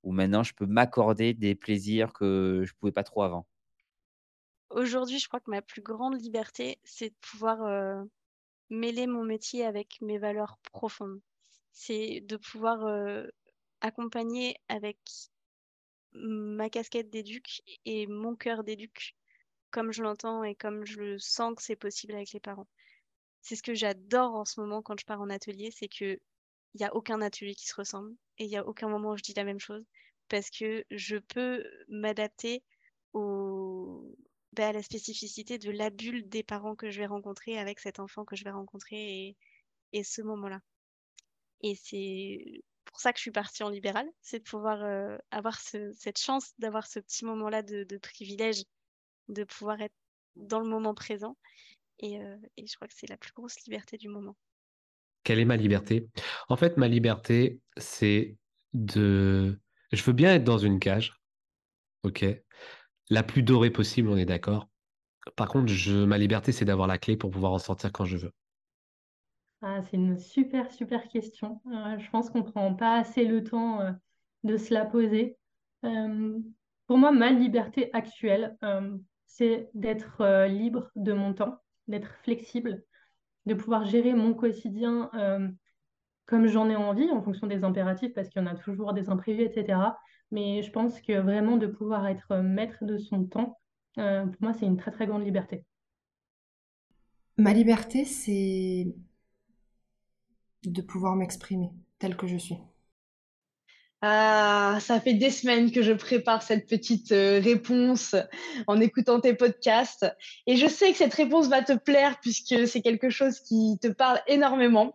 où 0.02 0.12
maintenant 0.12 0.44
je 0.44 0.54
peux 0.54 0.64
m'accorder 0.64 1.34
des 1.34 1.54
plaisirs 1.54 2.14
que 2.14 2.62
je 2.64 2.72
ne 2.72 2.78
pouvais 2.78 2.92
pas 2.92 3.04
trop 3.04 3.22
avant. 3.22 3.46
Aujourd'hui, 4.70 5.18
je 5.18 5.28
crois 5.28 5.40
que 5.40 5.50
ma 5.50 5.60
plus 5.60 5.82
grande 5.82 6.18
liberté, 6.18 6.78
c'est 6.84 7.10
de 7.10 7.14
pouvoir 7.20 7.62
euh, 7.64 8.02
mêler 8.70 9.06
mon 9.06 9.24
métier 9.24 9.64
avec 9.64 10.00
mes 10.00 10.18
valeurs 10.18 10.58
profondes. 10.72 11.20
C'est 11.74 12.20
de 12.22 12.36
pouvoir 12.36 12.86
euh, 12.86 13.26
accompagner 13.80 14.56
avec 14.68 14.96
ma 16.12 16.70
casquette 16.70 17.10
d'éduc 17.10 17.62
et 17.84 18.06
mon 18.06 18.36
cœur 18.36 18.64
d'éduc, 18.64 19.14
comme 19.70 19.92
je 19.92 20.02
l'entends 20.02 20.44
et 20.44 20.54
comme 20.54 20.86
je 20.86 21.18
sens 21.18 21.54
que 21.56 21.62
c'est 21.62 21.76
possible 21.76 22.14
avec 22.14 22.32
les 22.32 22.40
parents. 22.40 22.68
C'est 23.42 23.56
ce 23.56 23.62
que 23.62 23.74
j'adore 23.74 24.34
en 24.34 24.44
ce 24.44 24.60
moment 24.60 24.82
quand 24.82 24.98
je 24.98 25.04
pars 25.04 25.20
en 25.20 25.30
atelier, 25.30 25.70
c'est 25.70 25.88
que 25.88 26.18
il 26.74 26.78
n'y 26.78 26.86
a 26.86 26.94
aucun 26.94 27.20
atelier 27.20 27.54
qui 27.54 27.66
se 27.66 27.74
ressemble 27.74 28.14
et 28.38 28.44
il 28.44 28.48
n'y 28.48 28.56
a 28.56 28.66
aucun 28.66 28.88
moment 28.88 29.10
où 29.10 29.16
je 29.16 29.22
dis 29.22 29.34
la 29.34 29.44
même 29.44 29.60
chose 29.60 29.84
parce 30.28 30.50
que 30.50 30.84
je 30.90 31.16
peux 31.16 31.64
m'adapter 31.88 32.62
au... 33.12 34.16
bah, 34.52 34.68
à 34.68 34.72
la 34.72 34.82
spécificité 34.82 35.58
de 35.58 35.70
la 35.70 35.90
bulle 35.90 36.28
des 36.28 36.42
parents 36.42 36.76
que 36.76 36.90
je 36.90 37.00
vais 37.00 37.06
rencontrer 37.06 37.58
avec 37.58 37.80
cet 37.80 38.00
enfant 38.00 38.24
que 38.24 38.36
je 38.36 38.44
vais 38.44 38.50
rencontrer 38.50 39.36
et 39.92 40.04
ce 40.04 40.22
moment-là. 40.22 40.60
Et 41.64 41.74
c'est 41.82 42.62
pour 42.84 43.00
ça 43.00 43.10
que 43.14 43.18
je 43.18 43.22
suis 43.22 43.30
partie 43.30 43.62
en 43.62 43.70
libéral, 43.70 44.06
c'est 44.20 44.40
de 44.40 44.44
pouvoir 44.44 44.84
euh, 44.84 45.16
avoir 45.30 45.58
cette 45.58 46.18
chance 46.18 46.52
d'avoir 46.58 46.86
ce 46.86 47.00
petit 47.00 47.24
moment-là 47.24 47.62
de, 47.62 47.96
privilège, 47.96 48.64
de 49.28 49.44
pouvoir 49.44 49.80
être 49.80 49.94
dans 50.36 50.60
le 50.60 50.68
moment 50.68 50.94
présent. 50.94 51.38
Et, 52.00 52.20
euh, 52.20 52.36
et 52.58 52.66
je 52.66 52.76
crois 52.76 52.86
que 52.86 52.92
c'est 52.94 53.08
la 53.08 53.16
plus 53.16 53.32
grosse 53.32 53.58
liberté 53.64 53.96
du 53.96 54.10
moment. 54.10 54.36
Quelle 55.22 55.38
est 55.38 55.46
ma 55.46 55.56
liberté? 55.56 56.06
En 56.50 56.56
fait, 56.56 56.76
ma 56.76 56.86
liberté, 56.86 57.62
c'est 57.78 58.36
de... 58.74 59.58
Je 59.90 60.02
veux 60.02 60.12
bien 60.12 60.34
être 60.34 60.44
dans 60.44 60.58
une 60.58 60.78
cage, 60.78 61.18
ok? 62.02 62.26
La 63.08 63.22
plus 63.22 63.42
dorée 63.42 63.70
possible, 63.70 64.10
on 64.10 64.18
est 64.18 64.26
d'accord. 64.26 64.68
Par 65.34 65.48
contre, 65.48 65.72
ma 66.04 66.18
liberté, 66.18 66.52
c'est 66.52 66.66
d'avoir 66.66 66.88
la 66.88 66.98
clé 66.98 67.16
pour 67.16 67.30
pouvoir 67.30 67.52
en 67.52 67.58
sortir 67.58 67.90
quand 67.90 68.04
je 68.04 68.18
veux. 68.18 68.32
Ah, 69.66 69.80
c'est 69.80 69.96
une 69.96 70.18
super, 70.18 70.70
super 70.70 71.08
question. 71.08 71.62
Euh, 71.72 71.98
je 71.98 72.10
pense 72.10 72.28
qu'on 72.28 72.40
ne 72.40 72.50
prend 72.50 72.74
pas 72.74 72.96
assez 72.98 73.24
le 73.24 73.42
temps 73.42 73.80
euh, 73.80 73.92
de 74.42 74.58
se 74.58 74.74
la 74.74 74.84
poser. 74.84 75.38
Euh, 75.86 76.38
pour 76.86 76.98
moi, 76.98 77.12
ma 77.12 77.30
liberté 77.30 77.88
actuelle, 77.94 78.58
c'est 79.24 79.70
d'être 79.72 80.44
libre 80.48 80.90
de 80.96 81.14
mon 81.14 81.32
temps, 81.32 81.62
d'être 81.88 82.14
flexible, 82.22 82.84
de 83.46 83.54
pouvoir 83.54 83.86
gérer 83.86 84.12
mon 84.12 84.34
quotidien 84.34 85.10
comme 86.26 86.46
j'en 86.46 86.68
ai 86.68 86.76
envie 86.76 87.10
en 87.10 87.22
fonction 87.22 87.46
des 87.46 87.64
impératifs, 87.64 88.12
parce 88.12 88.28
qu'il 88.28 88.42
y 88.42 88.44
en 88.44 88.48
a 88.48 88.54
toujours 88.54 88.92
des 88.92 89.08
imprévus, 89.08 89.44
etc. 89.44 89.78
Mais 90.30 90.62
je 90.62 90.70
pense 90.70 91.00
que 91.00 91.18
vraiment 91.18 91.56
de 91.56 91.66
pouvoir 91.66 92.06
être 92.06 92.36
maître 92.36 92.84
de 92.84 92.98
son 92.98 93.24
temps, 93.24 93.58
pour 93.94 94.42
moi, 94.42 94.52
c'est 94.52 94.66
une 94.66 94.76
très, 94.76 94.90
très 94.90 95.06
grande 95.06 95.24
liberté. 95.24 95.64
Ma 97.38 97.54
liberté, 97.54 98.04
c'est 98.04 98.94
de 100.64 100.82
pouvoir 100.82 101.16
m'exprimer 101.16 101.70
telle 101.98 102.16
que 102.16 102.26
je 102.26 102.36
suis. 102.36 102.58
Ah, 104.06 104.76
ça 104.82 105.00
fait 105.00 105.14
des 105.14 105.30
semaines 105.30 105.72
que 105.72 105.80
je 105.80 105.92
prépare 105.92 106.42
cette 106.42 106.66
petite 106.66 107.10
euh, 107.12 107.40
réponse 107.40 108.14
en 108.66 108.78
écoutant 108.78 109.18
tes 109.18 109.32
podcasts. 109.32 110.04
Et 110.46 110.56
je 110.56 110.66
sais 110.66 110.92
que 110.92 110.98
cette 110.98 111.14
réponse 111.14 111.48
va 111.48 111.62
te 111.62 111.72
plaire 111.72 112.20
puisque 112.20 112.68
c'est 112.68 112.82
quelque 112.82 113.08
chose 113.08 113.40
qui 113.40 113.78
te 113.80 113.88
parle 113.88 114.20
énormément. 114.26 114.94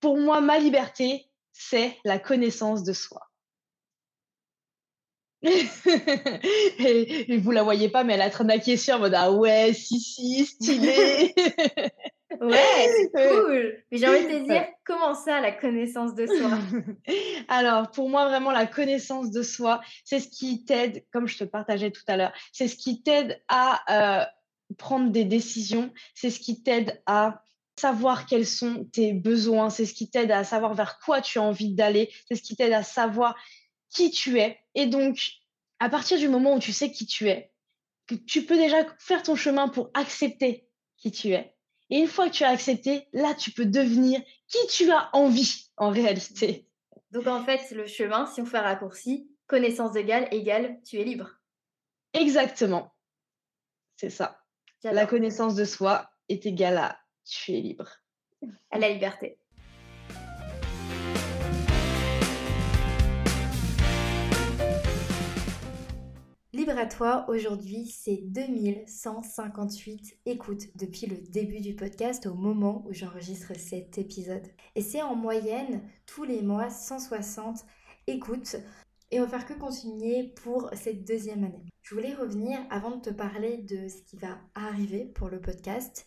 Pour 0.00 0.18
moi, 0.18 0.42
ma 0.42 0.58
liberté, 0.58 1.30
c'est 1.52 1.96
la 2.04 2.18
connaissance 2.18 2.84
de 2.84 2.92
soi. 2.92 3.22
et, 5.42 7.38
vous 7.38 7.50
la 7.52 7.62
voyez 7.62 7.88
pas, 7.88 8.04
mais 8.04 8.12
elle 8.12 8.20
a 8.20 8.28
train 8.28 8.44
d'acquiescer 8.44 8.92
en 8.92 8.98
mode 8.98 9.14
Ah 9.14 9.32
ouais, 9.32 9.72
si, 9.72 9.98
si, 9.98 10.44
stylé. 10.44 11.34
Ouais, 12.40 12.88
c'est 12.96 13.10
cool. 13.12 13.82
Mais 13.90 13.98
j'ai 13.98 14.08
envie 14.08 14.24
de 14.24 14.38
te 14.38 14.44
dire, 14.44 14.66
comment 14.84 15.14
ça, 15.14 15.40
la 15.40 15.52
connaissance 15.52 16.14
de 16.14 16.26
soi? 16.26 16.58
Alors, 17.48 17.90
pour 17.90 18.08
moi, 18.08 18.28
vraiment, 18.28 18.52
la 18.52 18.66
connaissance 18.66 19.30
de 19.30 19.42
soi, 19.42 19.80
c'est 20.04 20.20
ce 20.20 20.28
qui 20.28 20.64
t'aide, 20.64 21.04
comme 21.12 21.26
je 21.26 21.38
te 21.38 21.44
partageais 21.44 21.90
tout 21.90 22.02
à 22.06 22.16
l'heure, 22.16 22.32
c'est 22.52 22.68
ce 22.68 22.76
qui 22.76 23.02
t'aide 23.02 23.42
à 23.48 24.20
euh, 24.22 24.24
prendre 24.78 25.10
des 25.10 25.24
décisions, 25.24 25.92
c'est 26.14 26.30
ce 26.30 26.38
qui 26.38 26.62
t'aide 26.62 27.02
à 27.06 27.42
savoir 27.76 28.26
quels 28.26 28.46
sont 28.46 28.84
tes 28.84 29.12
besoins, 29.12 29.70
c'est 29.70 29.86
ce 29.86 29.94
qui 29.94 30.10
t'aide 30.10 30.30
à 30.30 30.44
savoir 30.44 30.74
vers 30.74 30.98
quoi 31.00 31.20
tu 31.20 31.38
as 31.38 31.42
envie 31.42 31.74
d'aller, 31.74 32.12
c'est 32.28 32.36
ce 32.36 32.42
qui 32.42 32.54
t'aide 32.54 32.72
à 32.72 32.82
savoir 32.82 33.36
qui 33.88 34.10
tu 34.10 34.38
es. 34.38 34.58
Et 34.74 34.86
donc, 34.86 35.32
à 35.80 35.88
partir 35.88 36.18
du 36.18 36.28
moment 36.28 36.54
où 36.54 36.58
tu 36.58 36.72
sais 36.72 36.92
qui 36.92 37.06
tu 37.06 37.28
es, 37.28 37.50
que 38.06 38.14
tu 38.14 38.44
peux 38.44 38.56
déjà 38.56 38.84
faire 38.98 39.22
ton 39.22 39.34
chemin 39.34 39.68
pour 39.68 39.90
accepter 39.94 40.68
qui 40.96 41.10
tu 41.10 41.30
es 41.30 41.54
et 41.90 41.98
une 41.98 42.06
fois 42.06 42.28
que 42.28 42.34
tu 42.34 42.44
as 42.44 42.50
accepté, 42.50 43.08
là, 43.12 43.34
tu 43.34 43.50
peux 43.50 43.66
devenir 43.66 44.20
qui 44.46 44.58
tu 44.68 44.90
as 44.90 45.10
envie 45.12 45.70
en 45.76 45.90
réalité. 45.90 46.66
Donc 47.10 47.26
en 47.26 47.44
fait, 47.44 47.70
le 47.72 47.86
chemin, 47.86 48.26
si 48.26 48.40
on 48.40 48.46
fait 48.46 48.58
un 48.58 48.62
raccourci, 48.62 49.28
connaissance 49.48 49.96
égale 49.96 50.28
égale, 50.30 50.80
tu 50.84 51.00
es 51.00 51.04
libre. 51.04 51.30
Exactement. 52.12 52.94
C'est 53.96 54.10
ça. 54.10 54.40
La 54.84 55.06
connaissance 55.06 55.56
de 55.56 55.64
soi 55.64 56.10
est 56.28 56.46
égale 56.46 56.78
à 56.78 57.00
tu 57.24 57.52
es 57.52 57.60
libre. 57.60 57.88
À 58.70 58.78
la 58.78 58.88
liberté. 58.88 59.39
Libre 66.60 66.76
à 66.76 66.84
toi, 66.84 67.24
aujourd'hui 67.28 67.86
c'est 67.86 68.18
2158 68.22 70.18
écoutes 70.26 70.66
depuis 70.76 71.06
le 71.06 71.16
début 71.16 71.60
du 71.60 71.74
podcast 71.74 72.26
au 72.26 72.34
moment 72.34 72.84
où 72.86 72.92
j'enregistre 72.92 73.54
cet 73.56 73.96
épisode. 73.96 74.46
Et 74.74 74.82
c'est 74.82 75.00
en 75.00 75.14
moyenne 75.14 75.80
tous 76.04 76.24
les 76.24 76.42
mois 76.42 76.68
160 76.68 77.64
écoutes 78.08 78.56
et 79.10 79.20
on 79.20 79.24
va 79.24 79.38
faire 79.38 79.46
que 79.46 79.58
continuer 79.58 80.34
pour 80.42 80.68
cette 80.74 81.02
deuxième 81.06 81.44
année. 81.44 81.64
Je 81.80 81.94
voulais 81.94 82.12
revenir 82.12 82.58
avant 82.68 82.94
de 82.94 83.00
te 83.00 83.10
parler 83.10 83.56
de 83.56 83.88
ce 83.88 84.02
qui 84.02 84.18
va 84.18 84.36
arriver 84.54 85.06
pour 85.06 85.30
le 85.30 85.40
podcast, 85.40 86.06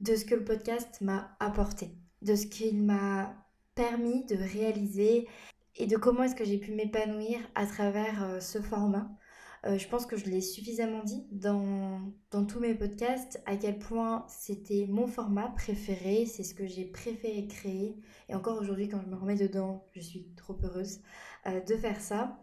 de 0.00 0.16
ce 0.16 0.26
que 0.26 0.34
le 0.34 0.44
podcast 0.44 1.00
m'a 1.00 1.34
apporté, 1.40 1.92
de 2.20 2.34
ce 2.34 2.46
qu'il 2.46 2.84
m'a 2.84 3.34
permis 3.74 4.26
de 4.26 4.36
réaliser 4.36 5.26
et 5.76 5.86
de 5.86 5.96
comment 5.96 6.24
est-ce 6.24 6.36
que 6.36 6.44
j'ai 6.44 6.58
pu 6.58 6.72
m'épanouir 6.72 7.38
à 7.54 7.64
travers 7.64 8.22
euh, 8.22 8.40
ce 8.40 8.60
format. 8.60 9.08
Euh, 9.66 9.78
je 9.78 9.88
pense 9.88 10.04
que 10.04 10.16
je 10.16 10.26
l'ai 10.26 10.42
suffisamment 10.42 11.02
dit 11.02 11.26
dans, 11.30 12.00
dans, 12.30 12.44
tous 12.44 12.60
mes 12.60 12.74
podcasts, 12.74 13.42
à 13.46 13.56
quel 13.56 13.78
point 13.78 14.26
c'était 14.28 14.86
mon 14.88 15.06
format 15.06 15.48
préféré, 15.48 16.26
c'est 16.26 16.42
ce 16.42 16.54
que 16.54 16.66
j'ai 16.66 16.84
préféré 16.84 17.46
créer. 17.46 17.96
Et 18.28 18.34
encore 18.34 18.60
aujourd'hui, 18.60 18.88
quand 18.88 19.00
je 19.00 19.08
me 19.08 19.16
remets 19.16 19.36
dedans, 19.36 19.86
je 19.92 20.00
suis 20.00 20.28
trop 20.36 20.56
heureuse 20.62 21.00
euh, 21.46 21.60
de 21.60 21.76
faire 21.76 22.00
ça. 22.00 22.38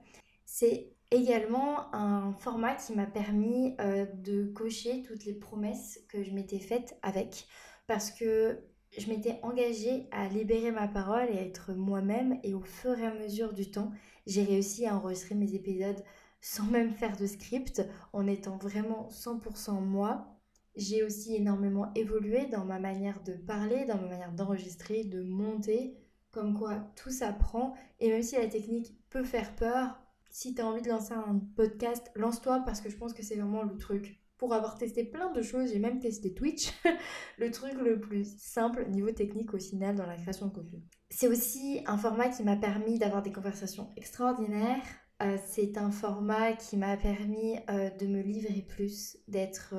C'est 0.46 0.94
également 1.12 1.94
un 1.94 2.34
format 2.34 2.74
qui 2.74 2.94
m'a 2.94 3.06
permis 3.06 3.75
euh, 3.80 4.06
de 4.16 4.46
cocher 4.48 5.04
toutes 5.04 5.25
les 5.25 5.34
promesses 5.34 6.00
que 6.10 6.24
je 6.24 6.32
m'étais 6.32 6.60
faites 6.60 6.98
avec, 7.04 7.46
parce 7.86 8.10
que 8.10 8.60
je 8.98 9.08
m'étais 9.10 9.40
engagée 9.44 10.08
à 10.12 10.28
libérer 10.28 10.72
ma 10.72 10.88
parole 10.88 11.30
et 11.30 11.38
à 11.38 11.44
être 11.44 11.74
moi-même, 11.74 12.40
et 12.44 12.56
au 12.56 12.62
fur 12.62 12.98
et 12.98 13.06
à 13.06 13.13
mesure 13.13 13.54
du 13.54 13.70
temps, 13.70 13.92
j'ai 14.25 14.44
réussi 14.44 14.88
à 14.88 14.96
enregistrer 14.96 15.36
mes 15.36 15.54
épisodes 15.54 16.04
sans 16.41 16.65
même 16.65 16.91
faire 16.91 17.15
de 17.15 17.27
script, 17.27 17.88
en 18.13 18.27
étant 18.27 18.57
vraiment 18.57 19.07
100% 19.10 19.79
moi. 19.79 20.38
J'ai 20.75 21.03
aussi 21.03 21.36
énormément 21.36 21.91
évolué 21.95 22.48
dans 22.48 22.65
ma 22.65 22.79
manière 22.79 23.21
de 23.24 23.33
parler, 23.33 23.86
dans 23.86 23.98
ma 23.98 24.07
manière 24.07 24.31
d'enregistrer, 24.31 25.03
de 25.03 25.21
monter, 25.21 25.98
comme 26.31 26.57
quoi 26.57 26.91
tout 26.95 27.12
s'apprend. 27.12 27.75
Et 28.00 28.10
même 28.10 28.24
si 28.24 28.36
la 28.36 28.48
technique 28.48 28.98
peut 29.10 29.24
faire 29.24 29.55
peur, 29.55 30.00
si 30.31 30.55
tu 30.55 30.62
as 30.62 30.65
envie 30.65 30.81
de 30.81 30.89
lancer 30.89 31.13
un 31.13 31.41
podcast, 31.55 32.10
lance-toi 32.15 32.63
parce 32.65 32.81
que 32.81 32.89
je 32.89 32.98
pense 32.98 33.13
que 33.13 33.24
c'est 33.24 33.36
vraiment 33.36 33.63
le 33.63 33.77
truc. 33.77 34.17
Pour 34.38 34.55
avoir 34.55 34.75
testé 34.75 35.03
plein 35.03 35.31
de 35.31 35.43
choses, 35.43 35.71
j'ai 35.71 35.77
même 35.77 36.00
testé 36.00 36.33
Twitch, 36.33 36.71
le 37.38 37.51
truc 37.51 37.74
le 37.74 38.00
plus 38.00 38.36
simple 38.39 38.89
niveau 38.89 39.12
technique 39.12 39.53
au 39.53 39.60
final 39.60 39.95
dans 39.95 40.07
la 40.07 40.15
création 40.15 40.48
de 40.48 40.53
contenu. 40.53 40.81
C'est 41.12 41.27
aussi 41.27 41.83
un 41.86 41.98
format 41.98 42.29
qui 42.29 42.41
m'a 42.41 42.55
permis 42.55 42.98
d'avoir 42.98 43.21
des 43.21 43.31
conversations 43.31 43.91
extraordinaires, 43.98 44.81
euh, 45.22 45.38
c'est 45.46 45.78
un 45.78 45.92
format 45.92 46.54
qui 46.54 46.78
m'a 46.78 46.98
permis 46.98 47.58
euh, 47.70 47.90
de 47.92 48.08
me 48.08 48.22
livrer 48.22 48.62
plus, 48.68 49.18
d'être 49.28 49.75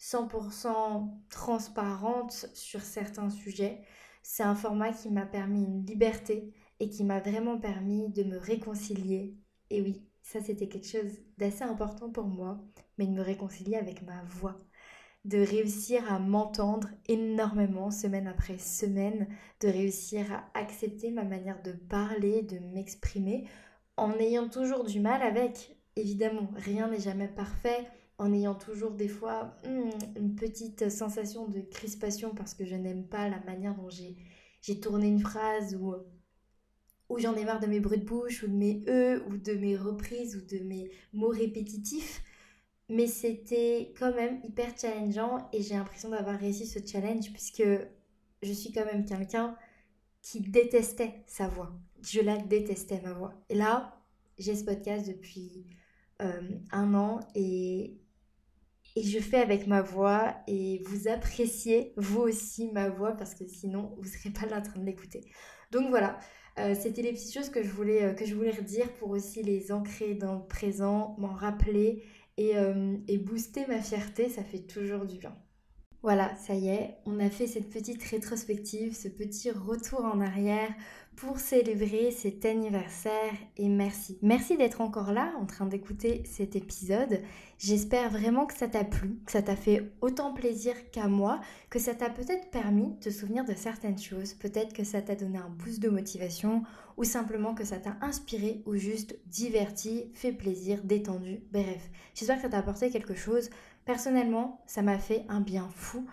100% 0.00 0.66
euh, 0.66 1.00
transparente 1.30 2.32
sur 2.54 2.80
certains 2.80 3.30
sujets. 3.30 3.82
C'est 4.22 4.42
un 4.42 4.54
format 4.54 4.92
qui 4.92 5.10
m'a 5.10 5.26
permis 5.26 5.64
une 5.64 5.84
liberté 5.84 6.52
et 6.80 6.88
qui 6.88 7.04
m'a 7.04 7.20
vraiment 7.20 7.58
permis 7.58 8.08
de 8.10 8.22
me 8.22 8.38
réconcilier. 8.38 9.36
Et 9.70 9.82
oui, 9.82 10.02
ça 10.22 10.40
c'était 10.40 10.68
quelque 10.68 10.88
chose 10.88 11.18
d'assez 11.36 11.64
important 11.64 12.10
pour 12.10 12.26
moi, 12.26 12.58
mais 12.96 13.06
de 13.06 13.12
me 13.12 13.22
réconcilier 13.22 13.76
avec 13.76 14.02
ma 14.02 14.22
voix 14.24 14.56
de 15.24 15.38
réussir 15.38 16.10
à 16.10 16.18
m'entendre 16.18 16.88
énormément 17.06 17.90
semaine 17.90 18.26
après 18.26 18.56
semaine, 18.56 19.26
de 19.60 19.68
réussir 19.68 20.32
à 20.32 20.58
accepter 20.58 21.10
ma 21.10 21.24
manière 21.24 21.60
de 21.62 21.72
parler, 21.72 22.42
de 22.42 22.58
m'exprimer, 22.58 23.46
en 23.98 24.18
ayant 24.18 24.48
toujours 24.48 24.84
du 24.84 25.00
mal 25.00 25.22
avec. 25.22 25.76
Évidemment, 25.96 26.50
rien 26.54 26.88
n'est 26.88 27.00
jamais 27.00 27.28
parfait, 27.28 27.88
en 28.18 28.32
ayant 28.32 28.54
toujours 28.54 28.92
des 28.92 29.08
fois 29.08 29.56
hmm, 29.66 29.90
une 30.16 30.34
petite 30.34 30.90
sensation 30.90 31.46
de 31.48 31.60
crispation 31.60 32.34
parce 32.34 32.54
que 32.54 32.64
je 32.64 32.74
n'aime 32.74 33.06
pas 33.06 33.28
la 33.28 33.40
manière 33.40 33.74
dont 33.74 33.88
j'ai 33.90 34.80
tourné 34.80 35.08
une 35.08 35.20
phrase 35.20 35.76
ou, 35.76 35.94
ou 37.08 37.18
j'en 37.18 37.34
ai 37.34 37.44
marre 37.44 37.60
de 37.60 37.66
mes 37.66 37.80
bruits 37.80 37.98
de 37.98 38.04
bouche 38.04 38.42
ou 38.42 38.48
de 38.48 38.54
mes 38.54 38.82
E 38.88 39.22
ou 39.28 39.36
de 39.36 39.54
mes 39.54 39.76
reprises 39.76 40.36
ou 40.36 40.40
de 40.40 40.62
mes 40.64 40.90
mots 41.12 41.28
répétitifs. 41.28 42.22
Mais 42.88 43.06
c'était 43.06 43.92
quand 43.98 44.14
même 44.14 44.40
hyper 44.44 44.76
challengeant 44.78 45.48
et 45.52 45.62
j'ai 45.62 45.74
l'impression 45.74 46.08
d'avoir 46.08 46.38
réussi 46.38 46.66
ce 46.66 46.78
challenge 46.84 47.32
puisque 47.32 47.64
je 48.42 48.52
suis 48.52 48.72
quand 48.72 48.86
même 48.86 49.04
quelqu'un 49.04 49.56
qui 50.22 50.40
détestait 50.40 51.22
sa 51.26 51.48
voix. 51.48 51.72
Je 52.02 52.20
la 52.20 52.36
détestais, 52.38 53.00
ma 53.02 53.12
voix. 53.12 53.34
Et 53.48 53.54
là, 53.54 53.98
j'ai 54.38 54.54
ce 54.54 54.64
podcast 54.64 55.06
depuis 55.06 55.66
euh, 56.22 56.40
un 56.72 56.94
an 56.94 57.20
et, 57.34 58.00
et 58.96 59.02
je 59.02 59.18
fais 59.18 59.38
avec 59.38 59.66
ma 59.66 59.82
voix 59.82 60.36
et 60.46 60.82
vous 60.84 61.08
appréciez 61.08 61.92
vous 61.96 62.20
aussi 62.20 62.70
ma 62.72 62.88
voix 62.88 63.12
parce 63.12 63.34
que 63.34 63.46
sinon 63.46 63.94
vous 63.98 64.08
serez 64.08 64.30
pas 64.30 64.46
là 64.46 64.58
en 64.58 64.62
train 64.62 64.80
de 64.80 64.86
l'écouter. 64.86 65.30
Donc 65.70 65.88
voilà, 65.90 66.18
euh, 66.58 66.74
c'était 66.74 67.02
les 67.02 67.12
petites 67.12 67.34
choses 67.34 67.50
que 67.50 67.62
je 67.62 67.70
voulais, 67.70 68.04
euh, 68.04 68.14
que 68.14 68.24
je 68.24 68.34
voulais 68.34 68.50
redire 68.50 68.92
pour 68.94 69.10
aussi 69.10 69.42
les 69.42 69.72
ancrer 69.72 70.14
dans 70.14 70.34
le 70.36 70.46
présent, 70.46 71.14
m'en 71.18 71.34
rappeler 71.34 72.04
et, 72.36 72.52
et 73.08 73.18
booster 73.18 73.66
ma 73.66 73.80
fierté, 73.82 74.28
ça 74.28 74.44
fait 74.44 74.60
toujours 74.60 75.06
du 75.06 75.18
bien. 75.18 75.36
Voilà, 76.02 76.36
ça 76.36 76.54
y 76.54 76.68
est, 76.68 76.94
on 77.06 77.18
a 77.18 77.28
fait 77.28 77.48
cette 77.48 77.70
petite 77.70 78.02
rétrospective, 78.04 78.94
ce 78.94 79.08
petit 79.08 79.50
retour 79.50 80.04
en 80.04 80.20
arrière 80.20 80.70
pour 81.16 81.40
célébrer 81.40 82.12
cet 82.12 82.44
anniversaire 82.44 83.32
et 83.56 83.68
merci. 83.68 84.16
Merci 84.22 84.56
d'être 84.56 84.80
encore 84.80 85.10
là 85.10 85.32
en 85.40 85.46
train 85.46 85.66
d'écouter 85.66 86.22
cet 86.24 86.54
épisode. 86.54 87.20
J'espère 87.58 88.10
vraiment 88.10 88.46
que 88.46 88.56
ça 88.56 88.68
t'a 88.68 88.84
plu, 88.84 89.18
que 89.26 89.32
ça 89.32 89.42
t'a 89.42 89.56
fait 89.56 89.90
autant 90.00 90.32
plaisir 90.32 90.74
qu'à 90.92 91.08
moi, 91.08 91.40
que 91.68 91.80
ça 91.80 91.96
t'a 91.96 92.10
peut-être 92.10 92.48
permis 92.52 92.92
de 92.92 93.00
te 93.00 93.10
souvenir 93.10 93.44
de 93.44 93.54
certaines 93.54 93.98
choses, 93.98 94.34
peut-être 94.34 94.72
que 94.72 94.84
ça 94.84 95.02
t'a 95.02 95.16
donné 95.16 95.38
un 95.38 95.50
boost 95.50 95.80
de 95.80 95.88
motivation 95.88 96.62
ou 96.96 97.02
simplement 97.02 97.54
que 97.54 97.64
ça 97.64 97.78
t'a 97.78 97.96
inspiré 98.00 98.62
ou 98.66 98.76
juste 98.76 99.18
diverti, 99.26 100.12
fait 100.14 100.32
plaisir, 100.32 100.80
détendu, 100.84 101.40
bref. 101.50 101.90
J'espère 102.14 102.36
que 102.36 102.42
ça 102.42 102.48
t'a 102.48 102.58
apporté 102.58 102.90
quelque 102.90 103.16
chose. 103.16 103.50
Personnellement, 103.88 104.60
ça 104.66 104.82
m'a 104.82 104.98
fait 104.98 105.24
un 105.30 105.40
bien 105.40 105.66
fou. 105.74 106.04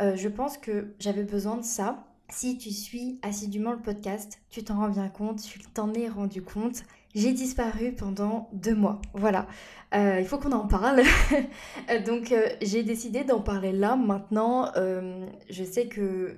Euh, 0.00 0.14
je 0.14 0.28
pense 0.28 0.56
que 0.56 0.94
j'avais 1.00 1.24
besoin 1.24 1.56
de 1.56 1.64
ça. 1.64 2.06
Si 2.28 2.58
tu 2.58 2.70
suis 2.70 3.18
assidûment 3.22 3.72
le 3.72 3.82
podcast, 3.82 4.38
tu 4.50 4.62
t'en 4.62 4.76
rends 4.76 4.88
bien 4.88 5.08
compte, 5.08 5.42
tu 5.42 5.58
t'en 5.58 5.92
es 5.94 6.08
rendu 6.08 6.42
compte. 6.42 6.84
J'ai 7.16 7.32
disparu 7.32 7.92
pendant 7.92 8.48
deux 8.52 8.76
mois. 8.76 9.02
Voilà. 9.14 9.48
Euh, 9.96 10.20
il 10.20 10.26
faut 10.26 10.38
qu'on 10.38 10.52
en 10.52 10.68
parle. 10.68 11.02
Donc 12.06 12.30
euh, 12.30 12.46
j'ai 12.62 12.84
décidé 12.84 13.24
d'en 13.24 13.40
parler 13.40 13.72
là 13.72 13.96
maintenant. 13.96 14.70
je 14.76 15.64
sais 15.64 15.88
que 15.88 16.36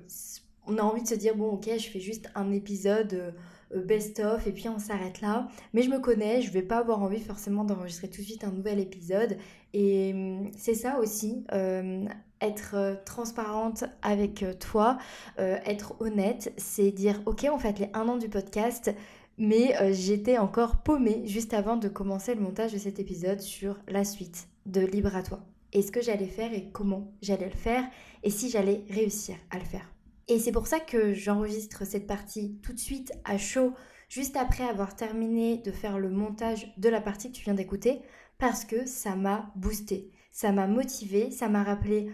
on 0.67 0.79
a 0.79 0.83
envie 0.83 1.03
de 1.03 1.09
se 1.09 1.15
dire 1.15 1.37
bon 1.37 1.51
ok 1.51 1.69
je 1.77 1.91
fais 1.91 2.01
juste 2.01 2.31
un 2.35 2.53
épisode 2.53 3.35
best-of 3.75 4.47
et 4.47 4.53
puis 4.53 4.69
on 4.69 4.79
s'arrête 4.79 5.21
là. 5.21 5.49
Mais 5.75 5.83
je 5.83 5.91
me 5.91 5.99
connais, 5.99 6.43
je 6.43 6.51
vais 6.53 6.63
pas 6.63 6.79
avoir 6.79 7.03
envie 7.03 7.21
forcément 7.21 7.65
d'enregistrer 7.65 8.09
tout 8.09 8.21
de 8.21 8.27
suite 8.27 8.45
un 8.45 8.51
nouvel 8.51 8.79
épisode. 8.79 9.37
Et 9.73 10.13
hum, 10.15 10.51
c'est 10.57 10.75
ça 10.75 10.99
aussi, 10.99 11.45
euh, 11.53 12.05
être 12.41 12.75
euh, 12.75 12.95
transparente 13.05 13.85
avec 14.03 14.43
euh, 14.43 14.55
toi, 14.55 14.99
être 15.39 16.01
honnête, 16.01 16.53
c'est 16.57 16.91
dire 16.91 17.21
ok 17.27 17.47
on 17.53 17.59
fait 17.59 17.79
les 17.79 17.91
un 17.95 18.09
an 18.09 18.17
du 18.17 18.29
podcast, 18.29 18.95
mais 19.39 19.75
j'étais 19.93 20.39
encore 20.39 20.79
paumée 20.79 21.23
juste 21.27 21.53
avant 21.53 21.77
de 21.77 21.89
commencer 21.89 22.35
le 22.35 22.41
montage 22.41 22.73
de 22.73 22.79
cet 22.79 22.99
épisode 22.99 23.41
sur 23.41 23.79
la 23.87 24.05
suite 24.05 24.49
de 24.65 24.81
Libre 24.81 25.15
à 25.15 25.23
toi. 25.23 25.41
Et 25.73 25.83
ce 25.83 25.93
que 25.93 26.01
j'allais 26.01 26.27
faire 26.27 26.55
et 26.55 26.71
comment 26.73 27.13
j'allais 27.21 27.51
le 27.51 27.57
faire 27.57 27.85
et 28.23 28.31
si 28.31 28.49
j'allais 28.49 28.85
réussir 28.89 29.37
à 29.51 29.59
le 29.59 29.65
faire. 29.65 29.96
Et 30.29 30.39
c'est 30.41 30.53
pour 30.53 30.67
ça 30.67 30.81
que 30.81 31.15
j'enregistre 31.15 31.87
cette 31.87 32.07
partie 32.07 32.59
tout 32.63 32.73
de 32.73 32.79
suite 32.79 33.13
à 33.25 33.39
chaud, 33.39 33.75
juste 34.09 34.37
après 34.37 34.65
avoir 34.65 34.97
terminé 34.97 35.59
de 35.59 35.71
faire 35.71 35.99
le 35.99 36.11
montage 36.11 36.73
de 36.79 36.89
la 36.89 37.01
partie 37.01 37.31
que 37.31 37.37
tu 37.37 37.45
viens 37.45 37.55
d'écouter, 37.55 38.01
parce 38.39 38.65
que 38.65 38.87
ça 38.87 39.15
m'a 39.15 39.53
boosté, 39.55 40.11
ça 40.33 40.51
m'a 40.51 40.67
motivé, 40.67 41.31
ça 41.31 41.49
m'a 41.49 41.63
rappelé 41.63 42.11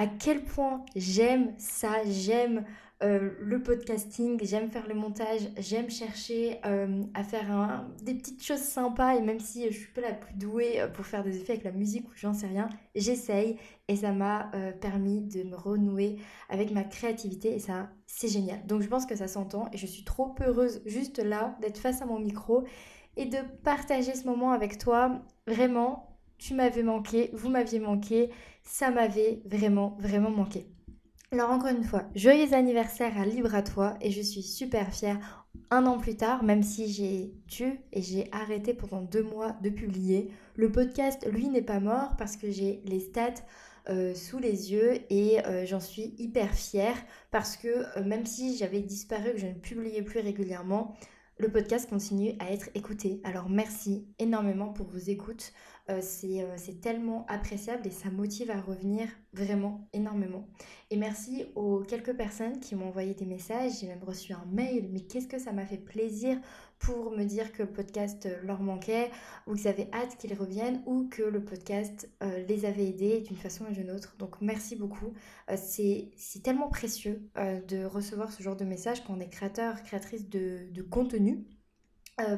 à 0.00 0.06
quel 0.06 0.42
point 0.42 0.82
j'aime 0.96 1.52
ça, 1.58 1.90
j'aime 2.06 2.64
euh, 3.02 3.32
le 3.38 3.62
podcasting, 3.62 4.40
j'aime 4.42 4.70
faire 4.70 4.88
le 4.88 4.94
montage, 4.94 5.42
j'aime 5.58 5.90
chercher 5.90 6.58
euh, 6.64 7.02
à 7.12 7.22
faire 7.22 7.86
des 8.02 8.14
petites 8.14 8.42
choses 8.42 8.62
sympas 8.62 9.16
et 9.16 9.20
même 9.20 9.40
si 9.40 9.70
je 9.70 9.76
suis 9.76 9.92
pas 9.92 10.00
la 10.00 10.14
plus 10.14 10.32
douée 10.32 10.80
euh, 10.80 10.88
pour 10.88 11.04
faire 11.04 11.22
des 11.22 11.36
effets 11.36 11.52
avec 11.52 11.64
la 11.64 11.72
musique 11.72 12.08
ou 12.08 12.12
j'en 12.16 12.32
sais 12.32 12.46
rien, 12.46 12.70
j'essaye 12.94 13.58
et 13.88 13.96
ça 13.96 14.12
m'a 14.12 14.50
permis 14.80 15.20
de 15.20 15.42
me 15.42 15.54
renouer 15.54 16.16
avec 16.48 16.70
ma 16.70 16.84
créativité 16.84 17.54
et 17.54 17.58
ça 17.58 17.90
c'est 18.06 18.28
génial. 18.28 18.64
Donc 18.66 18.80
je 18.80 18.88
pense 18.88 19.04
que 19.04 19.16
ça 19.16 19.28
s'entend 19.28 19.68
et 19.74 19.76
je 19.76 19.86
suis 19.86 20.04
trop 20.04 20.34
heureuse 20.40 20.80
juste 20.86 21.18
là 21.18 21.58
d'être 21.60 21.76
face 21.76 22.00
à 22.00 22.06
mon 22.06 22.18
micro 22.18 22.64
et 23.18 23.26
de 23.26 23.38
partager 23.64 24.14
ce 24.14 24.24
moment 24.24 24.52
avec 24.52 24.78
toi. 24.78 25.20
Vraiment, 25.46 26.09
tu 26.40 26.54
m'avais 26.54 26.82
manqué, 26.82 27.30
vous 27.34 27.50
m'aviez 27.50 27.78
manqué, 27.78 28.30
ça 28.64 28.90
m'avait 28.90 29.42
vraiment 29.44 29.96
vraiment 30.00 30.30
manqué. 30.30 30.66
Alors 31.32 31.50
encore 31.50 31.70
une 31.70 31.84
fois, 31.84 32.04
joyeux 32.16 32.54
anniversaire 32.54 33.16
à 33.16 33.24
Libre 33.24 33.54
à 33.54 33.62
toi 33.62 33.96
et 34.00 34.10
je 34.10 34.20
suis 34.20 34.42
super 34.42 34.92
fière. 34.92 35.46
Un 35.70 35.86
an 35.86 35.98
plus 35.98 36.16
tard, 36.16 36.42
même 36.42 36.64
si 36.64 36.92
j'ai 36.92 37.32
tué 37.46 37.80
et 37.92 38.02
j'ai 38.02 38.28
arrêté 38.32 38.74
pendant 38.74 39.02
deux 39.02 39.22
mois 39.22 39.52
de 39.62 39.70
publier, 39.70 40.30
le 40.56 40.72
podcast, 40.72 41.28
lui, 41.30 41.48
n'est 41.48 41.62
pas 41.62 41.78
mort 41.78 42.16
parce 42.18 42.36
que 42.36 42.50
j'ai 42.50 42.82
les 42.84 43.00
stats 43.00 43.44
euh, 43.88 44.14
sous 44.14 44.38
les 44.38 44.72
yeux 44.72 45.00
et 45.10 45.44
euh, 45.46 45.64
j'en 45.66 45.80
suis 45.80 46.14
hyper 46.18 46.52
fière 46.54 46.96
parce 47.30 47.56
que 47.56 47.68
euh, 47.68 48.04
même 48.04 48.26
si 48.26 48.56
j'avais 48.56 48.80
disparu, 48.80 49.32
que 49.32 49.38
je 49.38 49.46
ne 49.46 49.54
publiais 49.54 50.02
plus 50.02 50.20
régulièrement, 50.20 50.96
le 51.40 51.48
podcast 51.48 51.88
continue 51.88 52.34
à 52.38 52.52
être 52.52 52.68
écouté. 52.74 53.20
Alors 53.24 53.48
merci 53.48 54.06
énormément 54.18 54.74
pour 54.74 54.86
vos 54.86 54.98
écoutes. 54.98 55.54
Euh, 55.88 56.02
euh, 56.24 56.54
c'est 56.56 56.80
tellement 56.82 57.24
appréciable 57.28 57.86
et 57.86 57.90
ça 57.90 58.10
motive 58.10 58.50
à 58.50 58.60
revenir 58.60 59.08
vraiment 59.32 59.88
énormément. 59.94 60.46
Et 60.90 60.96
merci 60.96 61.46
aux 61.54 61.80
quelques 61.80 62.14
personnes 62.14 62.60
qui 62.60 62.74
m'ont 62.74 62.88
envoyé 62.88 63.14
des 63.14 63.24
messages. 63.24 63.80
J'ai 63.80 63.86
même 63.86 64.04
reçu 64.04 64.34
un 64.34 64.44
mail. 64.52 64.90
Mais 64.92 65.00
qu'est-ce 65.00 65.28
que 65.28 65.38
ça 65.38 65.52
m'a 65.52 65.64
fait 65.64 65.78
plaisir 65.78 66.36
pour 66.80 67.12
me 67.12 67.24
dire 67.24 67.52
que 67.52 67.62
le 67.62 67.70
podcast 67.70 68.28
leur 68.42 68.60
manquait 68.60 69.10
ou 69.46 69.54
qu'ils 69.54 69.68
avaient 69.68 69.88
hâte 69.92 70.16
qu'ils 70.18 70.34
reviennent 70.34 70.82
ou 70.86 71.08
que 71.08 71.22
le 71.22 71.44
podcast 71.44 72.10
euh, 72.22 72.42
les 72.48 72.64
avait 72.64 72.88
aidés 72.88 73.20
d'une 73.20 73.36
façon 73.36 73.64
ou 73.70 73.72
d'une 73.72 73.90
autre. 73.90 74.16
Donc 74.18 74.40
merci 74.40 74.74
beaucoup. 74.74 75.12
c'est 75.56 76.10
tellement 76.42 76.68
précieux 76.68 77.30
de 77.36 77.84
recevoir 77.84 78.32
ce 78.32 78.42
genre 78.42 78.56
de 78.56 78.64
messages 78.64 79.04
quand 79.04 79.14
on 79.14 79.20
est 79.20 79.28
créateur, 79.28 79.82
créatrice 79.82 80.28
de, 80.28 80.70
de 80.72 80.82
contenu. 80.82 81.44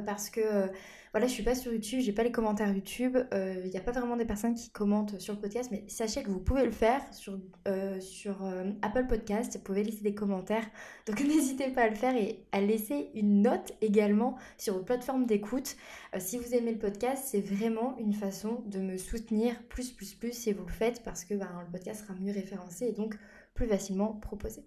Parce 0.04 0.30
que 0.30 0.70
voilà, 1.12 1.26
je 1.26 1.32
suis 1.32 1.42
pas 1.42 1.54
sur 1.54 1.70
YouTube, 1.70 2.00
j'ai 2.00 2.12
pas 2.12 2.22
les 2.22 2.32
commentaires 2.32 2.72
YouTube. 2.72 3.18
Il 3.32 3.36
euh, 3.36 3.68
n'y 3.68 3.76
a 3.76 3.82
pas 3.82 3.92
vraiment 3.92 4.16
des 4.16 4.24
personnes 4.24 4.54
qui 4.54 4.70
commentent 4.70 5.20
sur 5.20 5.34
le 5.34 5.40
podcast, 5.40 5.68
mais 5.70 5.84
sachez 5.86 6.22
que 6.22 6.30
vous 6.30 6.40
pouvez 6.40 6.64
le 6.64 6.70
faire 6.70 7.02
sur, 7.12 7.38
euh, 7.68 8.00
sur 8.00 8.46
euh, 8.46 8.70
Apple 8.80 9.06
Podcast. 9.06 9.54
Vous 9.54 9.62
pouvez 9.62 9.84
laisser 9.84 10.00
des 10.00 10.14
commentaires. 10.14 10.64
Donc 11.06 11.20
n'hésitez 11.20 11.68
pas 11.68 11.82
à 11.82 11.88
le 11.90 11.96
faire 11.96 12.16
et 12.16 12.46
à 12.52 12.62
laisser 12.62 13.10
une 13.14 13.42
note 13.42 13.72
également 13.82 14.36
sur 14.56 14.72
vos 14.72 14.82
plateformes 14.82 15.26
d'écoute. 15.26 15.76
si 16.16 16.38
vous 16.38 16.54
aimez 16.54 16.72
le 16.72 16.78
podcast, 16.78 17.24
c'est 17.26 17.42
vraiment 17.42 17.94
une 17.98 18.14
façon 18.14 18.62
de 18.64 18.78
me 18.78 18.96
soutenir 18.96 19.62
plus, 19.68 19.92
plus, 19.92 20.14
plus 20.14 20.32
si 20.32 20.54
vous 20.54 20.64
le 20.64 20.72
faites 20.72 21.02
parce 21.02 21.26
que 21.26 21.34
ben, 21.34 21.62
le 21.66 21.70
podcast 21.70 22.04
sera 22.04 22.14
mieux 22.18 22.32
référencé 22.32 22.86
et 22.86 22.92
donc 22.92 23.18
plus 23.52 23.66
facilement 23.66 24.14
proposé. 24.14 24.64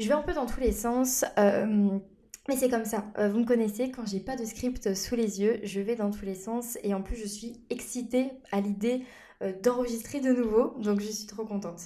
Je 0.00 0.08
vais 0.08 0.14
un 0.14 0.22
peu 0.22 0.32
dans 0.32 0.46
tous 0.46 0.60
les 0.60 0.72
sens. 0.72 1.22
Mais 2.48 2.56
c'est 2.56 2.68
comme 2.68 2.84
ça, 2.84 3.12
euh, 3.18 3.28
vous 3.28 3.38
me 3.40 3.44
connaissez, 3.44 3.90
quand 3.90 4.04
j'ai 4.04 4.18
pas 4.18 4.34
de 4.34 4.44
script 4.44 4.94
sous 4.94 5.14
les 5.14 5.40
yeux, 5.40 5.60
je 5.62 5.80
vais 5.80 5.94
dans 5.94 6.10
tous 6.10 6.24
les 6.24 6.34
sens 6.34 6.76
et 6.82 6.92
en 6.92 7.02
plus 7.02 7.16
je 7.16 7.26
suis 7.26 7.64
excitée 7.70 8.30
à 8.50 8.60
l'idée 8.60 9.04
euh, 9.42 9.52
d'enregistrer 9.62 10.20
de 10.20 10.32
nouveau, 10.32 10.74
donc 10.78 11.00
je 11.00 11.10
suis 11.10 11.26
trop 11.26 11.44
contente. 11.44 11.82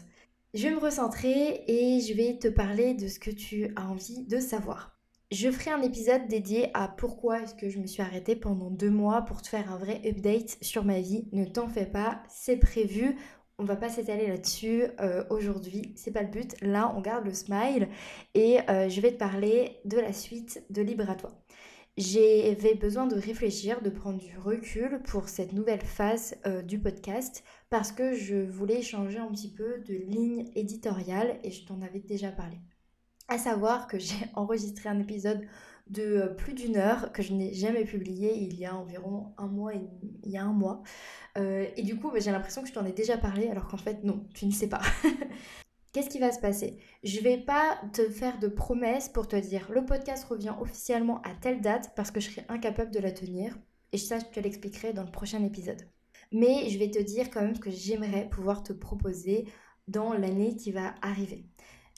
Je 0.54 0.62
vais 0.62 0.74
me 0.74 0.80
recentrer 0.80 1.64
et 1.68 2.00
je 2.00 2.14
vais 2.14 2.38
te 2.38 2.48
parler 2.48 2.94
de 2.94 3.08
ce 3.08 3.18
que 3.18 3.30
tu 3.30 3.70
as 3.76 3.86
envie 3.86 4.24
de 4.24 4.40
savoir. 4.40 4.98
Je 5.30 5.50
ferai 5.50 5.72
un 5.72 5.82
épisode 5.82 6.28
dédié 6.28 6.70
à 6.72 6.88
pourquoi 6.88 7.42
est-ce 7.42 7.54
que 7.54 7.68
je 7.68 7.78
me 7.78 7.86
suis 7.86 8.00
arrêtée 8.00 8.36
pendant 8.36 8.70
deux 8.70 8.90
mois 8.90 9.22
pour 9.22 9.42
te 9.42 9.48
faire 9.48 9.70
un 9.70 9.76
vrai 9.76 10.00
update 10.06 10.56
sur 10.62 10.84
ma 10.84 11.00
vie. 11.00 11.28
Ne 11.32 11.44
t'en 11.44 11.68
fais 11.68 11.84
pas, 11.84 12.22
c'est 12.30 12.56
prévu 12.56 13.16
on 13.58 13.64
va 13.64 13.76
pas 13.76 13.88
s'étaler 13.88 14.26
là-dessus 14.26 14.84
euh, 15.00 15.24
aujourd'hui, 15.30 15.92
c'est 15.96 16.10
pas 16.10 16.22
le 16.22 16.28
but. 16.28 16.54
Là, 16.60 16.92
on 16.96 17.00
garde 17.00 17.24
le 17.24 17.32
smile 17.32 17.88
et 18.34 18.58
euh, 18.68 18.88
je 18.88 19.00
vais 19.00 19.12
te 19.12 19.18
parler 19.18 19.78
de 19.84 19.98
la 19.98 20.12
suite 20.12 20.64
de 20.70 20.82
Libre 20.82 21.08
à 21.08 21.14
toi. 21.14 21.32
J'avais 21.96 22.74
besoin 22.74 23.06
de 23.06 23.14
réfléchir, 23.14 23.80
de 23.80 23.88
prendre 23.88 24.18
du 24.18 24.36
recul 24.36 25.00
pour 25.06 25.30
cette 25.30 25.54
nouvelle 25.54 25.80
phase 25.80 26.36
euh, 26.46 26.60
du 26.60 26.78
podcast 26.78 27.42
parce 27.70 27.90
que 27.90 28.12
je 28.14 28.36
voulais 28.36 28.82
changer 28.82 29.18
un 29.18 29.32
petit 29.32 29.50
peu 29.50 29.78
de 29.86 29.94
ligne 29.94 30.50
éditoriale 30.54 31.40
et 31.42 31.50
je 31.50 31.64
t'en 31.64 31.80
avais 31.80 32.00
déjà 32.00 32.30
parlé. 32.30 32.58
À 33.28 33.38
savoir 33.38 33.86
que 33.86 33.98
j'ai 33.98 34.26
enregistré 34.34 34.90
un 34.90 35.00
épisode 35.00 35.46
de 35.88 36.34
plus 36.36 36.52
d'une 36.52 36.76
heure 36.76 37.12
que 37.12 37.22
je 37.22 37.32
n'ai 37.32 37.54
jamais 37.54 37.84
publié 37.84 38.34
il 38.36 38.58
y 38.58 38.66
a 38.66 38.74
environ 38.74 39.32
un 39.38 39.46
mois 39.46 39.74
et 39.74 39.80
il 40.24 40.30
y 40.30 40.36
a 40.36 40.44
un 40.44 40.52
mois. 40.52 40.82
Euh, 41.38 41.66
et 41.76 41.82
du 41.82 41.96
coup, 41.96 42.10
bah, 42.10 42.18
j'ai 42.18 42.32
l'impression 42.32 42.62
que 42.62 42.68
je 42.68 42.72
t'en 42.72 42.84
ai 42.84 42.92
déjà 42.92 43.16
parlé, 43.16 43.48
alors 43.48 43.68
qu'en 43.68 43.76
fait, 43.76 44.02
non, 44.02 44.26
tu 44.34 44.46
ne 44.46 44.52
sais 44.52 44.68
pas. 44.68 44.82
Qu'est-ce 45.92 46.10
qui 46.10 46.18
va 46.18 46.32
se 46.32 46.40
passer? 46.40 46.76
Je 47.04 47.20
vais 47.20 47.38
pas 47.38 47.80
te 47.92 48.10
faire 48.10 48.38
de 48.38 48.48
promesses 48.48 49.08
pour 49.08 49.28
te 49.28 49.36
dire 49.36 49.70
le 49.70 49.86
podcast 49.86 50.24
revient 50.24 50.54
officiellement 50.60 51.22
à 51.22 51.34
telle 51.34 51.62
date 51.62 51.92
parce 51.96 52.10
que 52.10 52.20
je 52.20 52.30
serai 52.30 52.44
incapable 52.48 52.90
de 52.90 52.98
la 52.98 53.12
tenir. 53.12 53.56
Et 53.92 53.98
ça, 53.98 54.18
je 54.18 54.26
te 54.26 54.40
l'expliquerai 54.40 54.92
dans 54.92 55.04
le 55.04 55.10
prochain 55.10 55.42
épisode. 55.42 55.88
Mais 56.32 56.68
je 56.68 56.78
vais 56.78 56.90
te 56.90 56.98
dire 56.98 57.30
quand 57.30 57.40
même 57.40 57.54
ce 57.54 57.60
que 57.60 57.70
j'aimerais 57.70 58.28
pouvoir 58.28 58.62
te 58.62 58.72
proposer 58.74 59.46
dans 59.88 60.12
l'année 60.12 60.56
qui 60.56 60.72
va 60.72 60.94
arriver. 61.00 61.46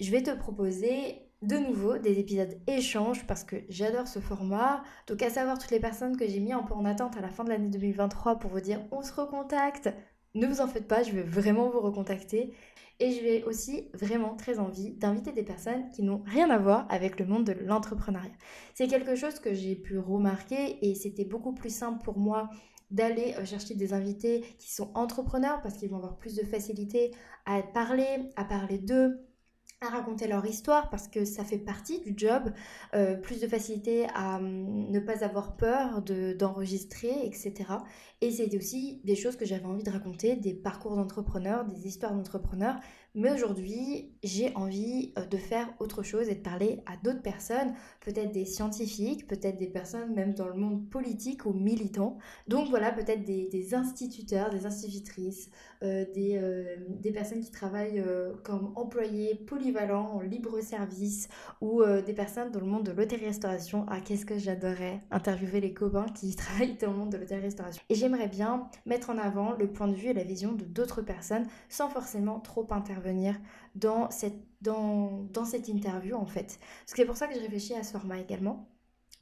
Je 0.00 0.10
vais 0.10 0.22
te 0.22 0.30
proposer 0.30 1.27
de 1.42 1.56
nouveau 1.56 1.98
des 1.98 2.18
épisodes 2.18 2.58
échanges 2.66 3.26
parce 3.26 3.44
que 3.44 3.56
j'adore 3.68 4.08
ce 4.08 4.18
format. 4.18 4.82
Donc 5.06 5.22
à 5.22 5.30
savoir 5.30 5.58
toutes 5.58 5.70
les 5.70 5.80
personnes 5.80 6.16
que 6.16 6.26
j'ai 6.26 6.40
mis 6.40 6.52
un 6.52 6.62
peu 6.62 6.74
en 6.74 6.84
attente 6.84 7.16
à 7.16 7.20
la 7.20 7.30
fin 7.30 7.44
de 7.44 7.50
l'année 7.50 7.68
2023 7.68 8.38
pour 8.38 8.50
vous 8.50 8.60
dire 8.60 8.80
on 8.90 9.02
se 9.02 9.12
recontacte. 9.12 9.88
Ne 10.34 10.46
vous 10.46 10.60
en 10.60 10.68
faites 10.68 10.88
pas, 10.88 11.02
je 11.02 11.12
vais 11.12 11.22
vraiment 11.22 11.70
vous 11.70 11.80
recontacter. 11.80 12.54
Et 13.00 13.12
je 13.12 13.22
vais 13.22 13.44
aussi 13.44 13.88
vraiment 13.94 14.34
très 14.34 14.58
envie 14.58 14.90
d'inviter 14.90 15.32
des 15.32 15.44
personnes 15.44 15.88
qui 15.90 16.02
n'ont 16.02 16.24
rien 16.26 16.50
à 16.50 16.58
voir 16.58 16.84
avec 16.90 17.20
le 17.20 17.26
monde 17.26 17.44
de 17.44 17.52
l'entrepreneuriat. 17.52 18.32
C'est 18.74 18.88
quelque 18.88 19.14
chose 19.14 19.38
que 19.38 19.54
j'ai 19.54 19.76
pu 19.76 19.98
remarquer 19.98 20.84
et 20.84 20.96
c'était 20.96 21.24
beaucoup 21.24 21.54
plus 21.54 21.72
simple 21.72 22.02
pour 22.02 22.18
moi 22.18 22.50
d'aller 22.90 23.34
euh, 23.38 23.44
chercher 23.44 23.74
des 23.74 23.92
invités 23.92 24.40
qui 24.58 24.72
sont 24.72 24.90
entrepreneurs 24.94 25.60
parce 25.62 25.76
qu'ils 25.76 25.90
vont 25.90 25.98
avoir 25.98 26.16
plus 26.16 26.34
de 26.34 26.44
facilité 26.44 27.12
à 27.46 27.62
parler, 27.62 28.30
à 28.34 28.44
parler 28.44 28.78
d'eux, 28.78 29.27
à 29.80 29.90
raconter 29.90 30.26
leur 30.26 30.44
histoire 30.44 30.90
parce 30.90 31.06
que 31.06 31.24
ça 31.24 31.44
fait 31.44 31.58
partie 31.58 32.00
du 32.00 32.12
job, 32.16 32.52
euh, 32.94 33.14
plus 33.16 33.40
de 33.40 33.46
facilité 33.46 34.06
à 34.14 34.36
hum, 34.36 34.90
ne 34.90 34.98
pas 34.98 35.24
avoir 35.24 35.56
peur 35.56 36.02
d'enregistrer, 36.02 37.24
etc. 37.24 37.54
Et 38.20 38.32
c'est 38.32 38.56
aussi 38.56 39.00
des 39.04 39.14
choses 39.14 39.36
que 39.36 39.44
j'avais 39.44 39.66
envie 39.66 39.84
de 39.84 39.90
raconter, 39.90 40.34
des 40.34 40.54
parcours 40.54 40.96
d'entrepreneurs, 40.96 41.64
des 41.64 41.86
histoires 41.86 42.12
d'entrepreneurs. 42.12 42.76
Mais 43.14 43.32
aujourd'hui, 43.32 44.12
j'ai 44.22 44.54
envie 44.54 45.12
euh, 45.18 45.24
de 45.24 45.36
faire 45.38 45.68
autre 45.78 46.02
chose 46.02 46.28
et 46.28 46.34
de 46.34 46.42
parler 46.42 46.82
à 46.86 46.96
d'autres 47.02 47.22
personnes, 47.22 47.72
peut-être 48.00 48.32
des 48.32 48.44
scientifiques, 48.44 49.26
peut-être 49.26 49.58
des 49.58 49.68
personnes 49.68 50.14
même 50.14 50.34
dans 50.34 50.46
le 50.46 50.54
monde 50.54 50.88
politique 50.90 51.46
ou 51.46 51.52
militant. 51.52 52.18
Donc 52.48 52.68
voilà, 52.68 52.92
peut-être 52.92 53.24
des, 53.24 53.74
instituteurs, 53.74 54.50
des 54.50 54.66
institutrices, 54.66 55.50
euh, 55.82 56.04
des, 56.14 56.36
euh, 56.36 56.76
des, 56.88 57.12
personnes 57.12 57.40
qui 57.40 57.50
travaillent 57.50 58.04
comme 58.44 58.72
employés 58.76 59.34
polyvalents 59.34 60.12
en 60.14 60.20
libre 60.20 60.60
service 60.60 61.28
ou 61.60 61.82
des 61.84 62.12
personnes 62.12 62.50
dans 62.50 62.60
le 62.60 62.66
monde 62.66 62.84
de 62.84 62.92
l'hôtellerie-restauration. 62.92 63.86
Ah, 63.88 64.00
qu'est-ce 64.00 64.26
que 64.26 64.38
j'adorais 64.38 65.00
interviewer 65.10 65.60
les 65.60 65.74
copains 65.74 66.06
qui 66.14 66.34
travaillent 66.36 66.76
dans 66.76 66.92
le 66.92 66.98
monde 66.98 67.10
de 67.10 67.16
l'hôtellerie-restauration. 67.16 67.82
Et 67.88 67.94
j'aimerais 67.94 68.28
bien 68.28 68.68
mettre 68.86 69.10
en 69.10 69.18
avant 69.18 69.52
le 69.52 69.70
point 69.70 69.88
de 69.88 69.94
vue 69.94 70.08
et 70.08 70.14
la 70.14 70.24
vision 70.24 70.52
de 70.52 70.64
d'autres 70.64 71.02
personnes 71.02 71.46
sans 71.68 71.88
forcément 71.88 72.40
trop 72.40 72.66
intervenir 72.70 72.97
dans 73.74 74.10
cette, 74.10 74.38
dans, 74.60 75.26
dans 75.32 75.44
cette 75.44 75.68
interview 75.68 76.16
en 76.16 76.26
fait. 76.26 76.58
C'est 76.86 77.04
pour 77.04 77.16
ça 77.16 77.26
que 77.26 77.34
je 77.34 77.40
réfléchis 77.40 77.74
à 77.74 77.82
ce 77.82 77.92
format 77.92 78.18
également. 78.18 78.68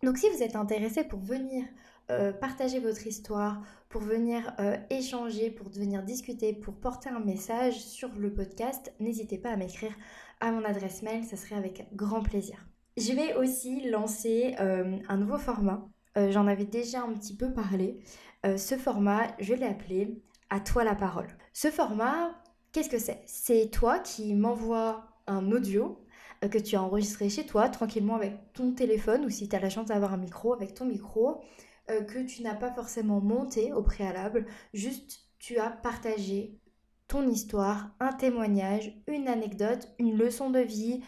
Donc 0.02 0.18
si 0.18 0.28
vous 0.30 0.42
êtes 0.42 0.56
intéressé 0.56 1.04
pour 1.04 1.20
venir 1.20 1.64
euh, 2.10 2.32
partager 2.32 2.78
votre 2.78 3.04
histoire, 3.06 3.62
pour 3.88 4.00
venir 4.00 4.54
euh, 4.60 4.76
échanger, 4.90 5.50
pour 5.50 5.68
venir 5.70 6.04
discuter, 6.04 6.52
pour 6.52 6.74
porter 6.74 7.08
un 7.08 7.18
message 7.18 7.80
sur 7.80 8.10
le 8.14 8.32
podcast, 8.32 8.92
n'hésitez 9.00 9.38
pas 9.38 9.50
à 9.50 9.56
m'écrire 9.56 9.92
à 10.38 10.52
mon 10.52 10.64
adresse 10.64 11.02
mail, 11.02 11.24
ça 11.24 11.36
serait 11.36 11.56
avec 11.56 11.88
grand 11.96 12.22
plaisir. 12.22 12.64
Je 12.96 13.12
vais 13.12 13.34
aussi 13.34 13.88
lancer 13.90 14.54
euh, 14.60 14.98
un 15.08 15.16
nouveau 15.16 15.38
format. 15.38 15.88
J'en 16.30 16.46
avais 16.46 16.64
déjà 16.64 17.02
un 17.02 17.12
petit 17.12 17.36
peu 17.36 17.52
parlé. 17.52 17.98
ce 18.42 18.78
format, 18.78 19.26
je 19.38 19.52
l'ai 19.52 19.66
appelé 19.66 20.22
À 20.48 20.60
toi 20.60 20.82
la 20.82 20.94
parole. 20.94 21.28
Ce 21.52 21.68
format, 21.68 22.30
qu'est-ce 22.76 22.90
que 22.90 22.98
c'est? 22.98 23.22
C'est 23.24 23.70
toi 23.70 24.00
qui 24.00 24.34
m'envoies 24.34 25.02
un 25.26 25.50
audio 25.50 25.98
que 26.42 26.58
tu 26.58 26.76
as 26.76 26.82
enregistré 26.82 27.30
chez 27.30 27.46
toi 27.46 27.70
tranquillement 27.70 28.16
avec 28.16 28.52
ton 28.52 28.72
téléphone 28.72 29.24
ou 29.24 29.30
si 29.30 29.48
tu 29.48 29.56
as 29.56 29.60
la 29.60 29.70
chance 29.70 29.86
d'avoir 29.86 30.12
un 30.12 30.18
micro 30.18 30.52
avec 30.52 30.74
ton 30.74 30.84
micro 30.84 31.40
euh, 31.88 32.02
que 32.02 32.18
tu 32.18 32.42
n'as 32.42 32.54
pas 32.54 32.70
forcément 32.70 33.22
monté 33.22 33.72
au 33.72 33.82
préalable, 33.82 34.44
juste 34.74 35.20
tu 35.38 35.56
as 35.56 35.70
partagé 35.70 36.60
ton 37.08 37.26
histoire, 37.26 37.96
un 37.98 38.12
témoignage, 38.12 39.02
une 39.06 39.26
anecdote, 39.26 39.88
une 39.98 40.14
leçon 40.18 40.50
de 40.50 40.60
vie, 40.60 41.00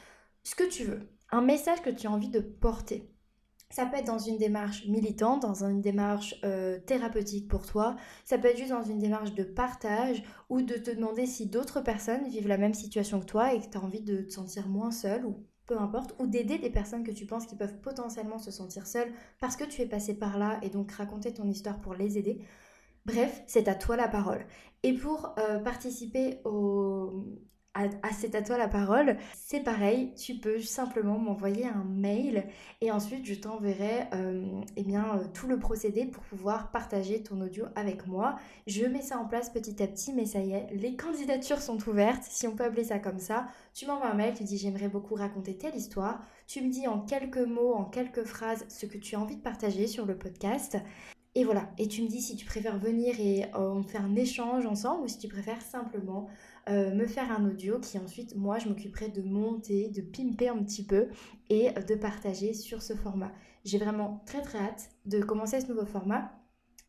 ce 0.45 0.55
que 0.55 0.65
tu 0.65 0.85
veux, 0.85 1.07
un 1.31 1.43
message 1.43 1.83
que 1.83 1.91
tu 1.91 2.07
as 2.07 2.11
envie 2.11 2.31
de 2.31 2.41
porter. 2.41 3.13
Ça 3.71 3.85
peut 3.85 3.99
être 3.99 4.07
dans 4.07 4.19
une 4.19 4.39
démarche 4.39 4.87
militante, 4.87 5.43
dans 5.43 5.65
une 5.65 5.83
démarche 5.83 6.35
euh, 6.45 6.79
thérapeutique 6.79 7.49
pour 7.49 7.67
toi. 7.67 7.97
Ça 8.25 8.39
peut 8.39 8.49
être 8.49 8.57
juste 8.57 8.71
dans 8.71 8.83
une 8.83 8.99
démarche 8.99 9.35
de 9.35 9.45
partage 9.45 10.23
ou 10.49 10.63
de 10.63 10.75
te 10.75 10.91
demander 10.91 11.27
si 11.27 11.47
d'autres 11.47 11.83
personnes 11.83 12.27
vivent 12.29 12.49
la 12.49 12.57
même 12.57 12.73
situation 12.73 13.21
que 13.21 13.27
toi 13.27 13.53
et 13.53 13.61
que 13.61 13.67
tu 13.67 13.77
as 13.77 13.83
envie 13.83 14.01
de 14.01 14.23
te 14.23 14.33
sentir 14.33 14.69
moins 14.69 14.91
seul 14.91 15.27
ou 15.27 15.45
peu 15.67 15.79
importe, 15.79 16.15
ou 16.19 16.27
d'aider 16.27 16.59
des 16.59 16.71
personnes 16.71 17.05
que 17.05 17.11
tu 17.11 17.27
penses 17.27 17.47
qui 17.47 17.55
peuvent 17.55 17.79
potentiellement 17.81 18.39
se 18.39 18.51
sentir 18.51 18.87
seules 18.87 19.13
parce 19.39 19.55
que 19.55 19.65
tu 19.65 19.83
es 19.83 19.87
passé 19.87 20.15
par 20.15 20.39
là 20.39 20.59
et 20.63 20.71
donc 20.71 20.91
raconter 20.93 21.35
ton 21.35 21.47
histoire 21.47 21.81
pour 21.81 21.95
les 21.95 22.17
aider. 22.17 22.41
Bref, 23.05 23.43
c'est 23.47 23.69
à 23.69 23.75
toi 23.75 23.97
la 23.97 24.09
parole. 24.09 24.47
Et 24.83 24.95
pour 24.95 25.35
euh, 25.39 25.59
participer 25.59 26.41
au, 26.45 27.27
à, 28.03 28.13
C'est 28.13 28.35
à 28.35 28.43
toi 28.43 28.59
la 28.59 28.69
parole, 28.69 29.17
c'est 29.35 29.61
pareil, 29.61 30.13
tu 30.15 30.35
peux 30.35 30.61
simplement 30.61 31.19
m'envoyer 31.19 31.67
un 31.67 31.85
mail 31.85 32.45
et 32.81 32.91
ensuite 32.91 33.25
je 33.25 33.35
t'enverrai 33.35 34.09
euh, 34.13 34.45
eh 34.77 34.83
bien, 34.83 35.17
euh, 35.17 35.25
tout 35.33 35.47
le 35.47 35.59
procédé 35.59 36.07
pour 36.07 36.23
pouvoir 36.25 36.71
partager 36.71 37.23
ton 37.23 37.41
audio 37.41 37.67
avec 37.77 38.07
moi. 38.07 38.37
Je 38.67 38.85
mets 38.87 39.03
ça 39.03 39.19
en 39.19 39.27
place 39.27 39.51
petit 39.51 39.83
à 39.83 39.87
petit, 39.87 40.13
mais 40.13 40.27
ça 40.27 40.41
y 40.41 40.53
est, 40.53 40.67
les 40.73 40.97
candidatures 40.97 41.61
sont 41.61 41.79
ouvertes, 41.89 42.25
si 42.25 42.47
on 42.47 42.57
peut 42.57 42.65
appeler 42.65 42.85
ça 42.85 42.99
comme 42.99 43.21
ça. 43.21 43.47
Tu 43.75 43.87
m'envoies 43.87 44.11
un 44.11 44.15
mail, 44.15 44.35
tu 44.35 44.45
dis 44.45 44.59
j'aimerais 44.59 44.89
beaucoup 44.89 45.15
raconter 45.15 45.57
telle 45.57 45.77
histoire. 45.77 46.21
Tu 46.47 46.63
me 46.63 46.71
dis 46.71 46.87
en 46.89 47.01
quelques 47.01 47.39
mots, 47.39 47.75
en 47.75 47.85
quelques 47.85 48.25
phrases 48.25 48.65
ce 48.69 48.87
que 48.87 48.99
tu 48.99 49.15
as 49.15 49.21
envie 49.21 49.37
de 49.37 49.43
partager 49.43 49.87
sur 49.87 50.07
le 50.07 50.17
podcast. 50.17 50.79
Et 51.35 51.45
voilà, 51.45 51.71
et 51.79 51.87
tu 51.87 52.03
me 52.03 52.09
dis 52.09 52.21
si 52.21 52.35
tu 52.35 52.45
préfères 52.45 52.79
venir 52.79 53.15
et 53.21 53.45
euh, 53.55 53.81
faire 53.85 54.05
un 54.05 54.17
échange 54.17 54.67
ensemble 54.67 55.05
ou 55.05 55.09
si 55.09 55.19
tu 55.19 55.29
préfères 55.29 55.63
simplement 55.63 56.29
euh, 56.69 56.95
me 56.95 57.07
faire 57.07 57.31
un 57.33 57.45
audio 57.47 57.79
qui 57.79 57.99
ensuite, 57.99 58.37
moi, 58.37 58.59
je 58.59 58.69
m'occuperai 58.69 59.09
de 59.09 59.23
monter, 59.23 59.89
de 59.89 60.03
pimper 60.03 60.49
un 60.49 60.63
petit 60.63 60.85
peu 60.85 61.09
et 61.51 61.71
de 61.71 61.95
partager 61.95 62.55
sur 62.55 62.83
ce 62.83 62.95
format. 62.95 63.33
J'ai 63.65 63.79
vraiment 63.79 64.23
très 64.27 64.43
très 64.43 64.59
hâte 64.59 64.91
de 65.07 65.21
commencer 65.21 65.61
ce 65.61 65.67
nouveau 65.67 65.87
format. 65.87 66.33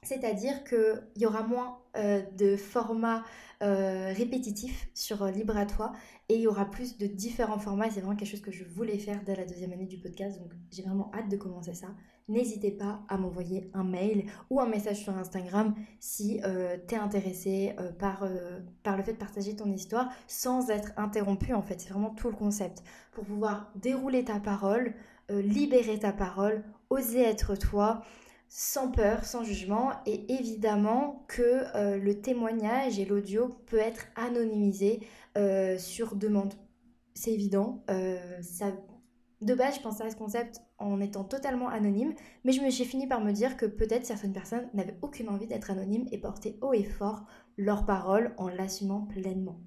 C'est-à-dire 0.04 0.64
qu'il 0.64 1.04
y 1.18 1.26
aura 1.26 1.44
moins 1.44 1.80
euh, 1.98 2.22
de 2.38 2.56
formats 2.56 3.24
euh, 3.62 4.14
répétitifs 4.14 4.90
sur 4.94 5.26
Libre 5.26 5.58
à 5.58 5.66
toi 5.66 5.92
et 6.30 6.36
il 6.36 6.42
y 6.42 6.48
aura 6.48 6.70
plus 6.70 6.98
de 6.98 7.08
différents 7.08 7.60
formats. 7.60 7.90
C'est 7.90 8.00
vraiment 8.02 8.16
quelque 8.16 8.30
chose 8.30 8.42
que 8.42 8.52
je 8.52 8.64
voulais 8.64 8.98
faire 8.98 9.24
dès 9.26 9.36
la 9.36 9.46
deuxième 9.46 9.74
année 9.74 9.88
du 9.88 9.98
podcast, 9.98 10.40
donc 10.40 10.52
j'ai 10.72 10.84
vraiment 10.84 11.12
hâte 11.14 11.30
de 11.30 11.38
commencer 11.38 11.74
ça 11.74 11.88
n'hésitez 12.30 12.72
pas 12.72 13.02
à 13.10 13.18
m'envoyer 13.18 13.70
un 13.74 13.84
mail 13.84 14.26
ou 14.50 14.62
un 14.62 14.68
message 14.68 14.98
sur 14.98 15.18
Instagram 15.18 15.76
si 16.00 16.40
euh, 16.46 16.78
tu 16.88 16.96
es 16.96 16.98
intéressé 16.98 17.74
euh, 17.80 17.92
par, 17.92 18.24
euh, 18.24 18.60
par 18.84 18.96
le 18.96 19.04
fait 19.04 19.14
de 19.14 19.18
partager 19.18 19.56
ton 19.56 19.72
histoire 19.72 20.10
sans 20.28 20.70
être 20.70 20.92
interrompu 20.96 21.54
en 21.54 21.62
fait. 21.62 21.82
C'est 21.82 21.90
vraiment 21.90 22.12
tout 22.12 22.30
le 22.30 22.36
concept. 22.36 22.84
Pour 23.12 23.26
pouvoir 23.26 23.72
dérouler 23.76 24.24
ta 24.24 24.40
parole, 24.40 24.94
libérer 25.30 26.00
ta 26.00 26.12
parole, 26.12 26.64
oser 26.90 27.22
être 27.22 27.56
toi 27.56 28.02
sans 28.50 28.92
peur, 28.92 29.26
sans 29.26 29.44
jugement 29.44 29.92
et 30.06 30.34
évidemment 30.34 31.24
que 31.28 31.98
le 31.98 32.20
témoignage 32.20 33.00
et 33.00 33.06
l'audio 33.06 33.50
peut 33.68 33.78
être 33.78 34.08
anonymisé 34.16 35.02
sur 35.78 36.16
demande. 36.16 36.54
C'est 37.14 37.32
évident, 37.32 37.84
ça 38.42 38.74
de 39.42 39.54
base, 39.54 39.76
je 39.76 39.82
pensais 39.82 40.04
à 40.04 40.10
ce 40.10 40.18
concept 40.18 40.60
en 40.80 41.00
étant 41.00 41.24
totalement 41.24 41.70
anonyme, 41.70 42.14
mais 42.44 42.52
je 42.52 42.62
me 42.62 42.70
suis 42.70 42.84
fini 42.84 43.08
par 43.08 43.22
me 43.22 43.32
dire 43.32 43.56
que 43.56 43.66
peut-être 43.66 44.06
certaines 44.06 44.34
personnes 44.34 44.68
n'avaient 44.74 44.98
aucune 45.02 45.30
envie 45.30 45.48
d'être 45.48 45.72
anonymes 45.72 46.08
et 46.12 46.18
porter 46.18 46.58
haut 46.62 46.74
et 46.74 46.84
fort 46.84 47.24
leurs 47.56 47.86
paroles 47.86 48.34
en 48.38 48.50
l'assumant 48.50 49.04
pleinement. 49.04 49.62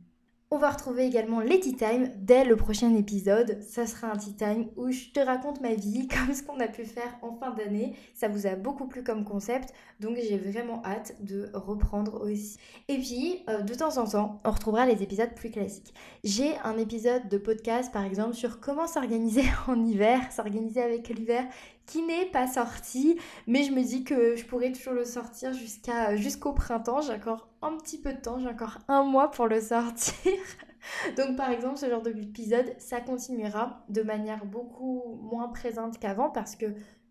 On 0.54 0.58
va 0.58 0.68
retrouver 0.68 1.06
également 1.06 1.40
les 1.40 1.60
Tea 1.60 1.74
Time 1.74 2.10
dès 2.14 2.44
le 2.44 2.56
prochain 2.56 2.94
épisode. 2.94 3.62
Ça 3.62 3.86
sera 3.86 4.08
un 4.08 4.18
Tea 4.18 4.34
Time 4.34 4.66
où 4.76 4.90
je 4.90 5.08
te 5.08 5.18
raconte 5.18 5.62
ma 5.62 5.72
vie 5.72 6.06
comme 6.26 6.34
ce 6.34 6.42
qu'on 6.42 6.60
a 6.60 6.68
pu 6.68 6.84
faire 6.84 7.16
en 7.22 7.32
fin 7.32 7.52
d'année. 7.52 7.96
Ça 8.12 8.28
vous 8.28 8.46
a 8.46 8.54
beaucoup 8.54 8.86
plu 8.86 9.02
comme 9.02 9.24
concept, 9.24 9.72
donc 9.98 10.18
j'ai 10.18 10.36
vraiment 10.36 10.82
hâte 10.84 11.16
de 11.24 11.48
reprendre 11.54 12.20
aussi. 12.20 12.58
Et 12.88 12.98
puis, 12.98 13.42
euh, 13.48 13.62
de 13.62 13.72
temps 13.72 13.96
en 13.96 14.06
temps, 14.06 14.42
on 14.44 14.50
retrouvera 14.50 14.84
les 14.84 15.02
épisodes 15.02 15.34
plus 15.34 15.50
classiques. 15.50 15.94
J'ai 16.22 16.54
un 16.64 16.76
épisode 16.76 17.30
de 17.30 17.38
podcast 17.38 17.90
par 17.90 18.04
exemple 18.04 18.34
sur 18.34 18.60
comment 18.60 18.86
s'organiser 18.86 19.44
en 19.68 19.82
hiver, 19.82 20.20
s'organiser 20.32 20.82
avec 20.82 21.08
l'hiver 21.08 21.46
qui 21.86 22.02
n'est 22.02 22.26
pas 22.26 22.46
sorti, 22.46 23.18
mais 23.46 23.64
je 23.64 23.72
me 23.72 23.82
dis 23.82 24.04
que 24.04 24.36
je 24.36 24.44
pourrais 24.44 24.72
toujours 24.72 24.94
le 24.94 25.04
sortir 25.04 25.52
jusqu'à 25.52 26.16
jusqu'au 26.16 26.52
printemps. 26.52 27.00
J'ai 27.00 27.14
encore 27.14 27.48
un 27.62 27.76
petit 27.76 28.00
peu 28.00 28.12
de 28.12 28.20
temps, 28.20 28.38
j'ai 28.38 28.48
encore 28.48 28.78
un 28.88 29.02
mois 29.04 29.30
pour 29.30 29.46
le 29.46 29.60
sortir. 29.60 30.32
Donc 31.16 31.36
par 31.36 31.50
exemple, 31.50 31.78
ce 31.78 31.88
genre 31.88 32.02
d'épisode, 32.02 32.74
ça 32.78 33.00
continuera 33.00 33.84
de 33.88 34.02
manière 34.02 34.44
beaucoup 34.44 35.18
moins 35.22 35.48
présente 35.48 35.98
qu'avant 35.98 36.30
parce 36.30 36.56
que 36.56 36.66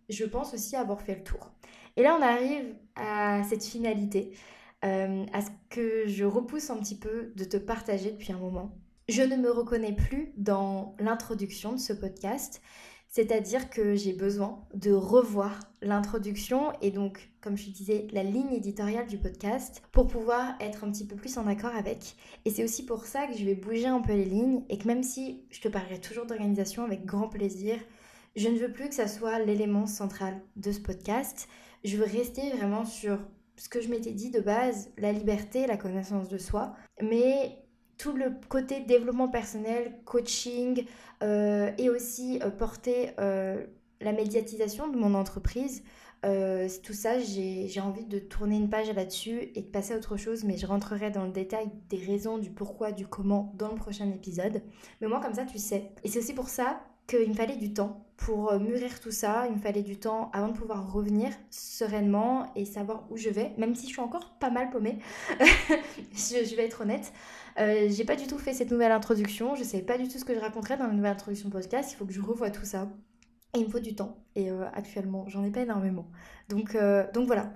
je 0.09 0.25
pense 0.25 0.53
aussi 0.53 0.75
avoir 0.75 1.01
fait 1.01 1.15
le 1.15 1.23
tour. 1.23 1.51
Et 1.97 2.03
là, 2.03 2.17
on 2.17 2.21
arrive 2.21 2.75
à 2.95 3.43
cette 3.43 3.63
finalité, 3.63 4.31
euh, 4.85 5.25
à 5.33 5.41
ce 5.41 5.49
que 5.69 6.07
je 6.07 6.25
repousse 6.25 6.69
un 6.69 6.77
petit 6.77 6.97
peu 6.97 7.31
de 7.35 7.43
te 7.43 7.57
partager 7.57 8.11
depuis 8.11 8.31
un 8.31 8.37
moment. 8.37 8.77
Je 9.09 9.23
ne 9.23 9.35
me 9.35 9.51
reconnais 9.51 9.93
plus 9.93 10.33
dans 10.37 10.95
l'introduction 10.99 11.73
de 11.73 11.77
ce 11.77 11.91
podcast 11.91 12.61
C'est-à-dire 13.11 13.69
que 13.69 13.93
j'ai 13.93 14.13
besoin 14.13 14.65
de 14.73 14.93
revoir 14.93 15.59
l'introduction 15.81 16.71
et 16.81 16.91
donc, 16.91 17.29
comme 17.41 17.57
je 17.57 17.69
disais, 17.69 18.07
la 18.13 18.23
ligne 18.23 18.53
éditoriale 18.53 19.05
du 19.05 19.17
podcast 19.17 19.83
pour 19.91 20.07
pouvoir 20.07 20.55
être 20.61 20.85
un 20.85 20.91
petit 20.91 21.05
peu 21.05 21.17
plus 21.17 21.37
en 21.37 21.45
accord 21.45 21.75
avec. 21.75 22.15
Et 22.45 22.51
c'est 22.51 22.63
aussi 22.63 22.85
pour 22.85 23.05
ça 23.05 23.27
que 23.27 23.37
je 23.37 23.43
vais 23.43 23.53
bouger 23.53 23.87
un 23.87 23.99
peu 23.99 24.13
les 24.13 24.23
lignes 24.23 24.63
et 24.69 24.77
que 24.77 24.87
même 24.87 25.03
si 25.03 25.43
je 25.49 25.59
te 25.59 25.67
parlerai 25.67 25.99
toujours 25.99 26.25
d'organisation 26.25 26.85
avec 26.85 27.05
grand 27.05 27.27
plaisir, 27.27 27.75
je 28.37 28.47
ne 28.47 28.57
veux 28.57 28.71
plus 28.71 28.87
que 28.87 28.95
ça 28.95 29.09
soit 29.09 29.39
l'élément 29.39 29.87
central 29.87 30.41
de 30.55 30.71
ce 30.71 30.79
podcast. 30.79 31.49
Je 31.83 31.97
veux 31.97 32.05
rester 32.05 32.49
vraiment 32.51 32.85
sur 32.85 33.19
ce 33.57 33.67
que 33.67 33.81
je 33.81 33.89
m'étais 33.89 34.13
dit 34.13 34.31
de 34.31 34.39
base, 34.39 34.89
la 34.97 35.11
liberté, 35.11 35.67
la 35.67 35.75
connaissance 35.75 36.29
de 36.29 36.37
soi, 36.37 36.75
mais 37.01 37.57
tout 38.01 38.13
le 38.13 38.33
côté 38.49 38.79
développement 38.79 39.27
personnel, 39.27 39.93
coaching 40.05 40.85
euh, 41.21 41.69
et 41.77 41.87
aussi 41.91 42.39
euh, 42.41 42.49
porter 42.49 43.11
euh, 43.19 43.63
la 43.99 44.11
médiatisation 44.11 44.87
de 44.87 44.97
mon 44.97 45.13
entreprise. 45.13 45.83
tout 46.23 46.93
ça, 46.93 47.19
j'ai 47.19 47.79
envie 47.79 48.05
de 48.05 48.17
tourner 48.17 48.55
une 48.57 48.69
page 48.69 48.91
là-dessus 48.91 49.51
et 49.53 49.61
de 49.61 49.67
passer 49.67 49.93
à 49.93 49.97
autre 49.97 50.17
chose, 50.17 50.43
mais 50.43 50.57
je 50.57 50.65
rentrerai 50.65 51.11
dans 51.11 51.25
le 51.25 51.31
détail 51.31 51.69
des 51.89 51.97
raisons, 51.97 52.39
du 52.39 52.49
pourquoi, 52.49 52.91
du 52.91 53.05
comment 53.05 53.53
dans 53.55 53.69
le 53.69 53.75
prochain 53.75 54.09
épisode. 54.09 54.63
Mais 54.99 55.07
moi, 55.07 55.19
comme 55.21 55.35
ça, 55.35 55.45
tu 55.45 55.59
sais. 55.59 55.91
Et 56.03 56.09
c'est 56.09 56.19
aussi 56.19 56.33
pour 56.33 56.49
ça 56.49 56.81
qu'il 57.05 57.29
me 57.29 57.35
fallait 57.35 57.57
du 57.57 57.73
temps 57.73 58.05
pour 58.17 58.53
mûrir 58.59 58.99
tout 58.99 59.11
ça. 59.11 59.45
Il 59.47 59.55
me 59.55 59.59
fallait 59.59 59.83
du 59.83 59.97
temps 59.97 60.31
avant 60.33 60.47
de 60.47 60.57
pouvoir 60.57 60.91
revenir 60.91 61.31
sereinement 61.51 62.51
et 62.55 62.65
savoir 62.65 63.03
où 63.11 63.17
je 63.17 63.29
vais, 63.29 63.51
même 63.57 63.75
si 63.75 63.87
je 63.87 63.93
suis 63.93 64.01
encore 64.01 64.31
pas 64.39 64.49
mal 64.49 64.71
paumée. 64.71 64.97
je, 66.13 66.45
je, 66.45 66.55
vais 66.55 66.65
être 66.65 66.81
honnête. 66.81 67.11
Euh, 67.59 67.87
j'ai 67.89 68.05
pas 68.05 68.15
du 68.15 68.27
tout 68.27 68.37
fait 68.37 68.53
cette 68.53 68.71
nouvelle 68.71 68.91
introduction, 68.91 69.55
je 69.55 69.63
sais 69.63 69.81
pas 69.81 69.97
du 69.97 70.07
tout 70.07 70.17
ce 70.17 70.25
que 70.25 70.33
je 70.33 70.39
raconterai 70.39 70.77
dans 70.77 70.87
la 70.87 70.93
nouvelle 70.93 71.11
introduction 71.11 71.49
podcast, 71.49 71.91
il 71.91 71.95
faut 71.95 72.05
que 72.05 72.13
je 72.13 72.21
revoie 72.21 72.49
tout 72.49 72.65
ça. 72.65 72.89
Et 73.53 73.59
il 73.59 73.65
me 73.65 73.69
faut 73.69 73.79
du 73.79 73.95
temps. 73.95 74.23
Et 74.35 74.49
euh, 74.49 74.65
actuellement, 74.73 75.27
j'en 75.27 75.43
ai 75.43 75.51
pas 75.51 75.61
énormément. 75.61 76.09
Donc, 76.47 76.75
euh, 76.75 77.05
donc 77.11 77.27
voilà. 77.27 77.53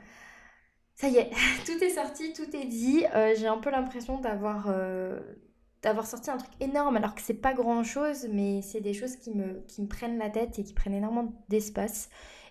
Ça 0.94 1.08
y 1.08 1.18
est, 1.18 1.30
tout 1.66 1.82
est 1.84 1.90
sorti, 1.90 2.34
tout 2.34 2.56
est 2.56 2.66
dit. 2.66 3.04
j'ai 3.38 3.48
un 3.48 3.58
peu 3.58 3.70
l'impression 3.70 4.20
d'avoir 4.20 4.74
d'avoir 5.82 6.08
sorti 6.08 6.32
un 6.32 6.38
truc 6.38 6.52
énorme 6.62 6.98
alors 6.98 7.14
que 7.14 7.22
c'est 7.22 7.36
pas 7.36 7.54
grand 7.54 7.84
chose, 7.84 8.28
mais 8.32 8.62
c'est 8.64 8.82
des 8.82 8.94
choses 8.94 9.18
qui 9.18 9.32
me, 9.32 9.62
qui 9.68 9.84
me 9.84 9.88
prennent 9.88 10.18
la 10.18 10.32
tête 10.32 10.58
et 10.58 10.64
qui 10.64 10.74
prennent 10.74 10.96
énormément 10.96 11.32
d'espace. 11.48 12.10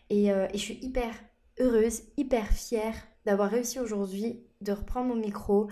Et, 0.08 0.26
et 0.26 0.48
je 0.52 0.58
suis 0.58 0.78
hyper 0.82 1.12
heureuse, 1.58 2.02
hyper 2.16 2.46
fière 2.46 2.94
d'avoir 3.24 3.50
réussi 3.50 3.80
aujourd'hui 3.80 4.44
de 4.60 4.72
reprendre 4.72 5.08
mon 5.08 5.16
micro, 5.16 5.68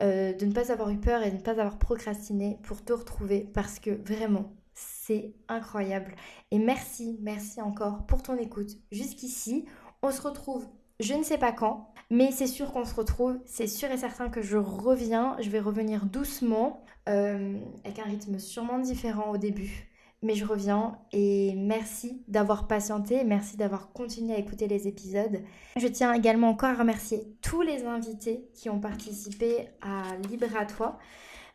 euh, 0.00 0.32
de 0.32 0.46
ne 0.46 0.52
pas 0.52 0.72
avoir 0.72 0.90
eu 0.90 0.98
peur 0.98 1.22
et 1.22 1.30
de 1.30 1.36
ne 1.36 1.40
pas 1.40 1.52
avoir 1.52 1.78
procrastiné 1.78 2.58
pour 2.64 2.84
te 2.84 2.92
retrouver 2.92 3.48
parce 3.54 3.78
que 3.78 3.90
vraiment, 3.90 4.52
c'est 4.74 5.34
incroyable. 5.48 6.14
Et 6.50 6.58
merci, 6.58 7.18
merci 7.22 7.60
encore 7.60 8.06
pour 8.06 8.22
ton 8.22 8.36
écoute 8.36 8.76
jusqu'ici. 8.90 9.64
On 10.02 10.10
se 10.10 10.22
retrouve 10.22 10.66
je 11.00 11.14
ne 11.14 11.24
sais 11.24 11.38
pas 11.38 11.50
quand, 11.50 11.92
mais 12.10 12.30
c'est 12.30 12.46
sûr 12.46 12.72
qu'on 12.72 12.84
se 12.84 12.94
retrouve. 12.94 13.40
C'est 13.46 13.66
sûr 13.66 13.90
et 13.90 13.96
certain 13.96 14.28
que 14.28 14.42
je 14.42 14.56
reviens. 14.56 15.36
Je 15.40 15.50
vais 15.50 15.58
revenir 15.58 16.06
doucement, 16.06 16.84
euh, 17.08 17.58
avec 17.84 17.98
un 17.98 18.04
rythme 18.04 18.38
sûrement 18.38 18.78
différent 18.78 19.32
au 19.32 19.36
début 19.36 19.88
mais 20.24 20.34
je 20.34 20.44
reviens 20.44 20.98
et 21.12 21.54
merci 21.54 22.22
d'avoir 22.28 22.66
patienté, 22.66 23.22
merci 23.24 23.56
d'avoir 23.56 23.92
continué 23.92 24.34
à 24.34 24.38
écouter 24.38 24.66
les 24.66 24.88
épisodes. 24.88 25.40
Je 25.76 25.86
tiens 25.86 26.12
également 26.14 26.48
encore 26.48 26.70
à 26.70 26.74
remercier 26.74 27.22
tous 27.42 27.62
les 27.62 27.84
invités 27.84 28.48
qui 28.54 28.70
ont 28.70 28.80
participé 28.80 29.68
à 29.82 30.16
Libre 30.28 30.56
à 30.58 30.64
toi. 30.64 30.98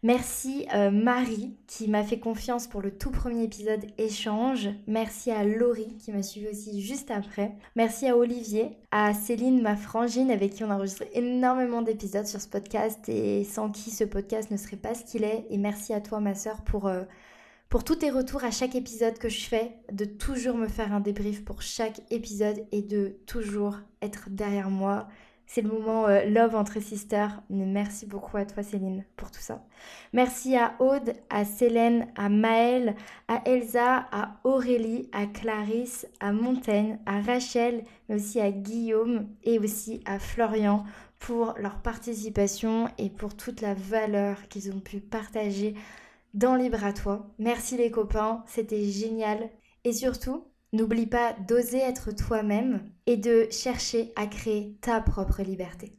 Merci 0.01 0.65
euh, 0.73 0.91
Marie 0.91 1.57
qui 1.67 1.89
m'a 1.89 2.03
fait 2.03 2.19
confiance 2.19 2.67
pour 2.67 2.81
le 2.81 2.95
tout 2.97 3.11
premier 3.11 3.43
épisode 3.43 3.85
échange. 3.97 4.69
Merci 4.87 5.29
à 5.31 5.43
Laurie 5.43 5.97
qui 5.97 6.13
m'a 6.13 6.23
suivi 6.23 6.47
aussi 6.47 6.81
juste 6.81 7.11
après. 7.11 7.55
Merci 7.75 8.07
à 8.07 8.15
Olivier, 8.15 8.77
à 8.91 9.13
Céline, 9.13 9.61
ma 9.61 9.75
frangine 9.75 10.31
avec 10.31 10.53
qui 10.53 10.63
on 10.63 10.69
a 10.69 10.75
enregistré 10.75 11.09
énormément 11.15 11.81
d'épisodes 11.81 12.27
sur 12.27 12.39
ce 12.39 12.47
podcast 12.47 13.09
et 13.09 13.43
sans 13.43 13.71
qui 13.71 13.89
ce 13.89 14.05
podcast 14.05 14.51
ne 14.51 14.57
serait 14.57 14.77
pas 14.77 14.93
ce 14.93 15.03
qu'il 15.03 15.25
est. 15.25 15.45
Et 15.49 15.57
merci 15.57 15.91
à 15.93 15.99
toi 16.01 16.19
ma 16.19 16.35
soeur 16.35 16.61
pour... 16.61 16.87
Euh, 16.87 17.01
pour 17.69 17.83
tous 17.83 17.97
tes 17.97 18.09
retours 18.09 18.43
à 18.43 18.49
chaque 18.49 18.73
épisode 18.73 19.19
que 19.19 19.29
je 19.29 19.45
fais, 19.45 19.75
de 19.91 20.05
toujours 20.05 20.57
me 20.57 20.67
faire 20.67 20.91
un 20.91 20.99
débrief 20.99 21.45
pour 21.45 21.61
chaque 21.61 22.01
épisode 22.11 22.65
et 22.71 22.81
de 22.81 23.15
toujours 23.27 23.77
être 24.01 24.29
derrière 24.31 24.71
moi. 24.71 25.07
C'est 25.45 25.61
le 25.61 25.69
moment 25.69 26.07
euh, 26.07 26.25
love 26.25 26.55
entre 26.55 26.79
sisters. 26.79 27.41
merci 27.49 28.07
beaucoup 28.07 28.37
à 28.37 28.45
toi 28.45 28.63
Céline 28.63 29.05
pour 29.15 29.29
tout 29.29 29.39
ça. 29.39 29.63
Merci 30.13 30.55
à 30.55 30.73
Aude, 30.79 31.13
à 31.29 31.45
Célène, 31.45 32.07
à 32.15 32.29
Maëlle, 32.29 32.95
à 33.27 33.41
Elsa, 33.45 34.07
à 34.11 34.39
Aurélie, 34.43 35.07
à 35.11 35.27
Clarisse, 35.27 36.07
à 36.19 36.31
Montaigne, 36.31 36.97
à 37.05 37.21
Rachel, 37.21 37.83
mais 38.07 38.15
aussi 38.15 38.39
à 38.39 38.51
Guillaume 38.51 39.27
et 39.43 39.59
aussi 39.59 40.01
à 40.05 40.17
Florian 40.17 40.85
pour 41.19 41.53
leur 41.59 41.81
participation 41.81 42.87
et 42.97 43.09
pour 43.09 43.35
toute 43.35 43.61
la 43.61 43.75
valeur 43.75 44.47
qu'ils 44.47 44.71
ont 44.71 44.79
pu 44.79 44.99
partager 44.99 45.75
dans 46.33 46.55
Libre 46.55 46.83
à 46.83 46.93
toi. 46.93 47.33
Merci 47.39 47.77
les 47.77 47.91
copains, 47.91 48.43
c'était 48.47 48.85
génial. 48.85 49.49
Et 49.83 49.93
surtout, 49.93 50.45
n'oublie 50.73 51.07
pas 51.07 51.33
d'oser 51.47 51.79
être 51.79 52.11
toi-même 52.11 52.89
et 53.05 53.17
de 53.17 53.47
chercher 53.51 54.11
à 54.15 54.27
créer 54.27 54.77
ta 54.81 55.01
propre 55.01 55.41
liberté. 55.41 55.98